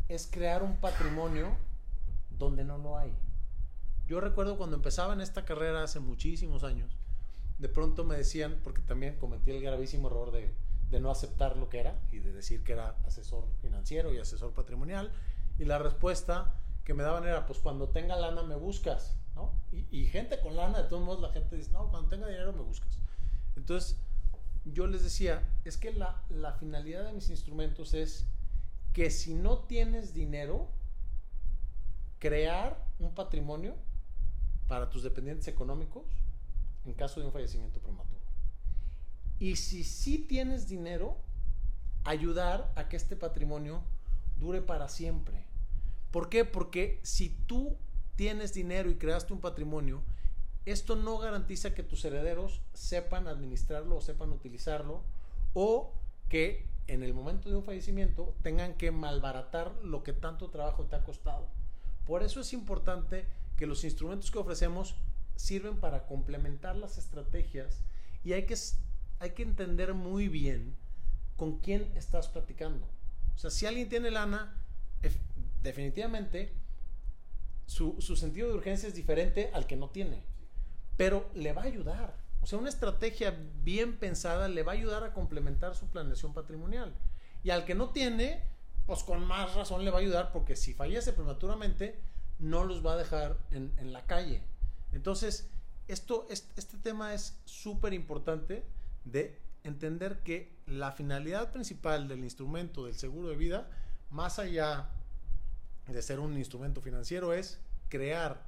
es 0.10 0.28
crear 0.30 0.62
un 0.62 0.76
patrimonio 0.76 1.56
donde 2.38 2.66
no 2.66 2.78
lo 2.78 2.98
hay. 2.98 3.14
Yo 4.06 4.20
recuerdo 4.20 4.58
cuando 4.58 4.76
empezaba 4.76 5.14
en 5.14 5.22
esta 5.22 5.46
carrera 5.46 5.84
hace 5.84 6.02
muchísimos 6.02 6.66
años, 6.66 6.98
de 7.60 7.70
pronto 7.70 8.04
me 8.04 8.18
decían, 8.18 8.60
porque 8.62 8.82
también 8.82 9.18
cometí 9.20 9.52
el 9.52 9.62
gravísimo 9.62 10.10
error 10.10 10.34
de, 10.34 10.54
de 10.90 11.00
no 11.00 11.12
aceptar 11.12 11.56
lo 11.56 11.70
que 11.70 11.80
era 11.80 11.98
y 12.12 12.20
de 12.20 12.34
decir 12.34 12.62
que 12.62 12.74
era 12.74 12.98
asesor 13.06 13.48
financiero 13.62 14.14
y 14.14 14.18
asesor 14.18 14.52
patrimonial, 14.52 15.14
y 15.58 15.64
la 15.64 15.78
respuesta 15.78 16.60
que 16.84 16.94
me 16.94 17.04
daban 17.04 17.26
era, 17.26 17.46
pues 17.46 17.60
cuando 17.60 17.90
tenga 17.90 18.16
lana 18.16 18.44
me 18.44 18.56
buscas, 18.56 19.16
¿no? 19.36 19.54
Y, 19.72 19.88
y 19.92 20.08
gente 20.08 20.40
con 20.42 20.56
lana, 20.56 20.84
de 20.84 20.90
todos 20.90 21.04
modos 21.04 21.22
la 21.22 21.30
gente 21.30 21.56
dice, 21.56 21.72
no, 21.72 21.90
cuando 21.90 22.10
tenga 22.10 22.28
dinero 22.28 22.54
me 22.54 22.62
buscas. 22.62 23.00
Entonces, 23.56 23.98
yo 24.66 24.88
les 24.88 25.04
decía, 25.04 25.44
es 25.66 25.78
que 25.78 25.92
la, 25.94 26.22
la 26.30 26.54
finalidad 26.54 27.06
de 27.06 27.14
mis 27.14 27.30
instrumentos 27.30 27.94
es 27.94 28.28
que 28.94 29.10
si 29.10 29.34
no 29.34 29.60
tienes 29.60 30.14
dinero, 30.14 30.70
crear 32.20 32.86
un 33.00 33.14
patrimonio 33.14 33.76
para 34.68 34.90
tus 34.90 35.04
dependientes 35.04 35.48
económicos 35.48 36.06
en 36.86 36.94
caso 36.94 37.20
de 37.20 37.26
un 37.26 37.34
fallecimiento 37.34 37.80
prematuro. 37.80 38.22
Y 39.40 39.56
si 39.58 39.84
sí 39.84 40.20
tienes 40.20 40.68
dinero, 40.68 41.18
ayudar 42.04 42.72
a 42.76 42.88
que 42.88 42.96
este 42.96 43.16
patrimonio 43.16 43.84
dure 44.38 44.62
para 44.62 44.88
siempre. 44.88 45.46
¿Por 46.14 46.30
qué? 46.30 46.46
Porque 46.46 47.00
si 47.02 47.30
tú 47.30 47.76
tienes 48.16 48.54
dinero 48.54 48.92
y 48.92 48.98
creaste 49.00 49.34
un 49.34 49.42
patrimonio, 49.42 50.04
esto 50.64 50.96
no 50.96 51.18
garantiza 51.18 51.74
que 51.74 51.82
tus 51.82 52.06
herederos 52.06 52.62
sepan 52.72 53.28
administrarlo 53.28 53.96
o 53.96 54.02
sepan 54.02 54.32
utilizarlo 54.32 55.02
o 55.56 55.92
que 56.30 56.70
en 56.86 57.02
el 57.02 57.16
momento 57.16 57.50
de 57.50 57.56
un 57.56 57.64
fallecimiento 57.64 58.36
tengan 58.44 58.76
que 58.76 58.92
malbaratar 58.92 59.74
lo 59.82 60.04
que 60.04 60.14
tanto 60.14 60.52
trabajo 60.52 60.84
te 60.84 60.96
ha 60.96 61.04
costado. 61.04 61.48
Por 62.06 62.22
eso 62.22 62.42
es 62.42 62.54
importante 62.54 63.26
que 63.58 63.66
los 63.66 63.84
instrumentos 63.84 64.30
que 64.30 64.38
ofrecemos 64.38 64.96
sirven 65.36 65.80
para 65.80 66.06
complementar 66.06 66.76
las 66.76 67.00
estrategias 67.00 67.82
y 68.24 68.34
hay 68.34 68.46
que, 68.46 68.56
hay 69.18 69.32
que 69.32 69.42
entender 69.42 69.96
muy 69.96 70.28
bien 70.28 70.78
con 71.38 71.58
quién 71.58 71.92
estás 71.96 72.28
platicando. 72.28 72.86
O 73.34 73.40
sea, 73.40 73.50
si 73.50 73.66
alguien 73.66 73.90
tiene 73.90 74.12
lana, 74.12 74.64
definitivamente 75.64 76.54
su, 77.66 77.96
su 78.00 78.16
sentido 78.16 78.50
de 78.50 78.56
urgencia 78.56 78.88
es 78.90 78.96
diferente 78.96 79.50
al 79.54 79.66
que 79.66 79.76
no 79.76 79.90
tiene, 79.90 80.24
pero 80.98 81.30
le 81.34 81.54
va 81.54 81.64
a 81.64 81.66
ayudar. 81.66 82.16
O 82.42 82.46
sea, 82.46 82.60
una 82.60 82.70
estrategia 82.70 83.36
bien 83.64 83.98
pensada 83.98 84.50
le 84.50 84.64
va 84.64 84.74
a 84.74 84.76
ayudar 84.76 85.04
a 85.04 85.14
complementar 85.14 85.76
su 85.76 85.88
planeación 85.88 86.34
patrimonial. 86.34 86.94
Y 87.44 87.52
al 87.52 87.64
que 87.66 87.74
no 87.74 87.90
tiene, 87.92 88.44
pues 88.86 89.04
con 89.04 89.26
más 89.26 89.56
razón 89.56 89.86
le 89.86 89.92
va 89.92 89.98
a 90.00 90.02
ayudar 90.02 90.32
porque 90.34 90.56
si 90.58 90.74
fallece 90.74 91.14
prematuramente, 91.14 92.00
no 92.40 92.66
los 92.66 92.86
va 92.86 92.94
a 92.94 92.98
dejar 92.98 93.38
en, 93.52 93.72
en 93.78 93.94
la 93.94 94.06
calle. 94.06 94.42
Entonces, 94.92 95.50
esto, 95.88 96.28
es- 96.30 96.50
este 96.58 96.78
tema 96.78 97.14
es 97.14 97.38
súper 97.46 97.94
importante 97.94 98.66
de 99.06 99.40
entender 99.64 100.20
que 100.24 100.52
la 100.68 100.92
finalidad 100.92 101.52
principal 101.54 102.10
del 102.10 102.24
instrumento 102.26 102.86
del 102.86 102.96
seguro 102.96 103.30
de 103.30 103.38
vida, 103.38 103.70
más 104.10 104.38
allá 104.40 104.90
de 105.88 106.02
ser 106.02 106.20
un 106.20 106.38
instrumento 106.38 106.82
financiero, 106.82 107.34
es 107.34 107.60
crear 107.90 108.42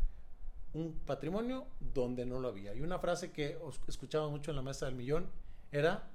un 0.74 0.94
patrimonio 1.06 1.66
donde 1.80 2.26
no 2.26 2.40
lo 2.40 2.48
había. 2.50 2.74
Y 2.74 2.82
una 2.82 3.00
frase 3.00 3.32
que 3.32 3.58
escuchaba 3.88 4.28
mucho 4.30 4.52
en 4.52 4.58
la 4.58 4.62
mesa 4.62 4.86
del 4.86 4.96
millón 4.96 5.30
era 5.72 6.08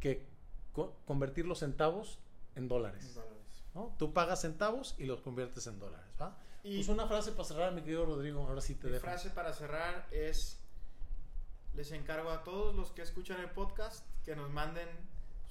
que 0.00 0.26
co- 0.72 0.94
convertir 1.06 1.46
los 1.46 1.58
centavos 1.60 2.18
en 2.54 2.68
dólares. 2.68 3.14
Dólares. 3.14 3.64
¿no? 3.74 3.94
Tú 3.98 4.12
pagas 4.12 4.40
centavos 4.42 4.94
y 4.98 5.04
los 5.04 5.20
conviertes 5.20 5.66
en 5.66 5.78
dólares. 5.78 6.06
¿va? 6.20 6.36
Y 6.62 6.76
Pues 6.76 6.88
una 6.88 7.06
frase 7.06 7.32
para 7.32 7.44
cerrar, 7.44 7.72
mi 7.74 7.82
querido 7.82 8.06
Rodrigo, 8.06 8.46
ahora 8.46 8.60
sí 8.60 8.74
te 8.74 8.86
mi 8.86 8.92
dejo. 8.94 9.04
frase 9.04 9.30
para 9.30 9.52
cerrar 9.52 10.06
es, 10.10 10.58
les 11.74 11.92
encargo 11.92 12.30
a 12.30 12.42
todos 12.42 12.74
los 12.74 12.90
que 12.92 13.02
escuchan 13.02 13.40
el 13.40 13.50
podcast 13.50 14.04
que 14.24 14.34
nos 14.34 14.50
manden 14.50 14.88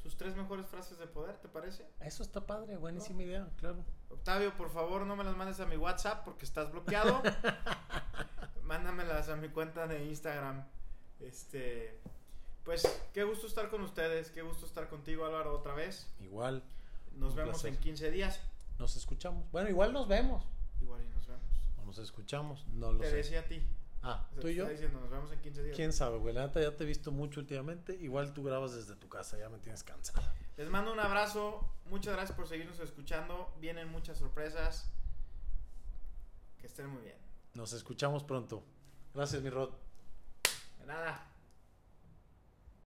sus 0.06 0.18
tres 0.18 0.36
mejores 0.36 0.68
frases 0.68 1.00
de 1.00 1.08
poder, 1.08 1.36
¿te 1.38 1.48
parece? 1.48 1.84
Eso 2.00 2.22
está 2.22 2.46
padre, 2.46 2.78
buenísima 2.78 3.24
idea, 3.24 3.48
claro. 3.58 3.84
Octavio, 4.12 4.56
por 4.56 4.70
favor, 4.70 5.04
no 5.08 5.16
me 5.16 5.24
las 5.24 5.36
mandes 5.36 5.60
a 5.60 5.66
mi 5.66 5.78
WhatsApp 5.78 6.24
porque 6.24 6.46
estás 6.46 6.72
bloqueado. 6.72 7.24
Mándamelas 8.62 9.30
a 9.30 9.36
mi 9.36 9.50
cuenta 9.50 9.88
de 9.88 10.06
Instagram. 10.06 10.64
Este, 11.20 12.00
pues 12.64 12.84
qué 13.16 13.24
gusto 13.24 13.48
estar 13.48 13.72
con 13.72 13.82
ustedes, 13.82 14.30
qué 14.30 14.44
gusto 14.44 14.68
estar 14.68 14.88
contigo, 14.90 15.26
Álvaro, 15.26 15.56
otra 15.56 15.74
vez. 15.74 16.08
Igual 16.20 16.62
Nos 17.16 17.34
vemos 17.34 17.54
placer. 17.62 17.74
en 17.74 17.80
15 17.80 18.12
días. 18.12 18.40
nos 18.78 18.96
escuchamos. 18.96 19.50
Bueno, 19.52 19.70
igual 19.70 19.92
nos 19.92 20.08
vemos. 20.08 20.44
Igual 20.82 21.02
y 21.04 21.10
nos 21.16 21.26
vemos. 21.26 21.44
O 21.82 21.86
nos 21.86 21.98
escuchamos, 21.98 22.68
no 22.68 22.92
lo 22.92 23.00
Te 23.00 23.10
sé. 23.10 23.16
decía 23.16 23.40
a 23.40 23.46
ti. 23.46 23.60
Ah, 24.08 24.24
O 24.30 24.34
sea, 24.34 24.42
tú 24.42 24.48
y 24.50 24.56
yo. 24.56 24.70
diciendo, 24.70 25.00
nos 25.00 25.10
vemos 25.10 25.32
en 25.32 25.40
15 25.42 25.64
días. 25.64 25.76
Quién 25.76 25.92
sabe, 25.92 26.18
güey. 26.20 26.32
La 26.34 26.46
neta 26.46 26.62
ya 26.62 26.76
te 26.76 26.84
he 26.84 26.88
visto 26.88 27.12
mucho 27.12 27.40
últimamente. 27.40 27.96
Igual 27.96 28.34
tú 28.34 28.44
grabas 28.44 28.76
desde 28.76 28.96
tu 28.96 29.10
casa, 29.10 29.36
ya 29.40 29.50
me 29.50 29.58
tienes 29.58 29.84
cansado. 29.84 30.22
Les 30.58 30.70
mando 30.70 30.94
un 30.94 31.00
abrazo. 31.00 31.68
Muchas 31.90 32.14
gracias 32.14 32.36
por 32.38 32.48
seguirnos 32.48 32.80
escuchando. 32.80 33.52
Vienen 33.60 33.90
muchas 33.90 34.20
sorpresas. 34.20 34.92
Que 36.60 36.68
estén 36.68 36.88
muy 36.88 37.02
bien. 37.02 37.18
Nos 37.56 37.74
escuchamos 37.74 38.24
pronto. 38.24 38.64
Gracias, 39.16 39.42
mi 39.42 39.50
Rod. 39.50 39.72
De 40.80 40.86
nada. 40.86 41.28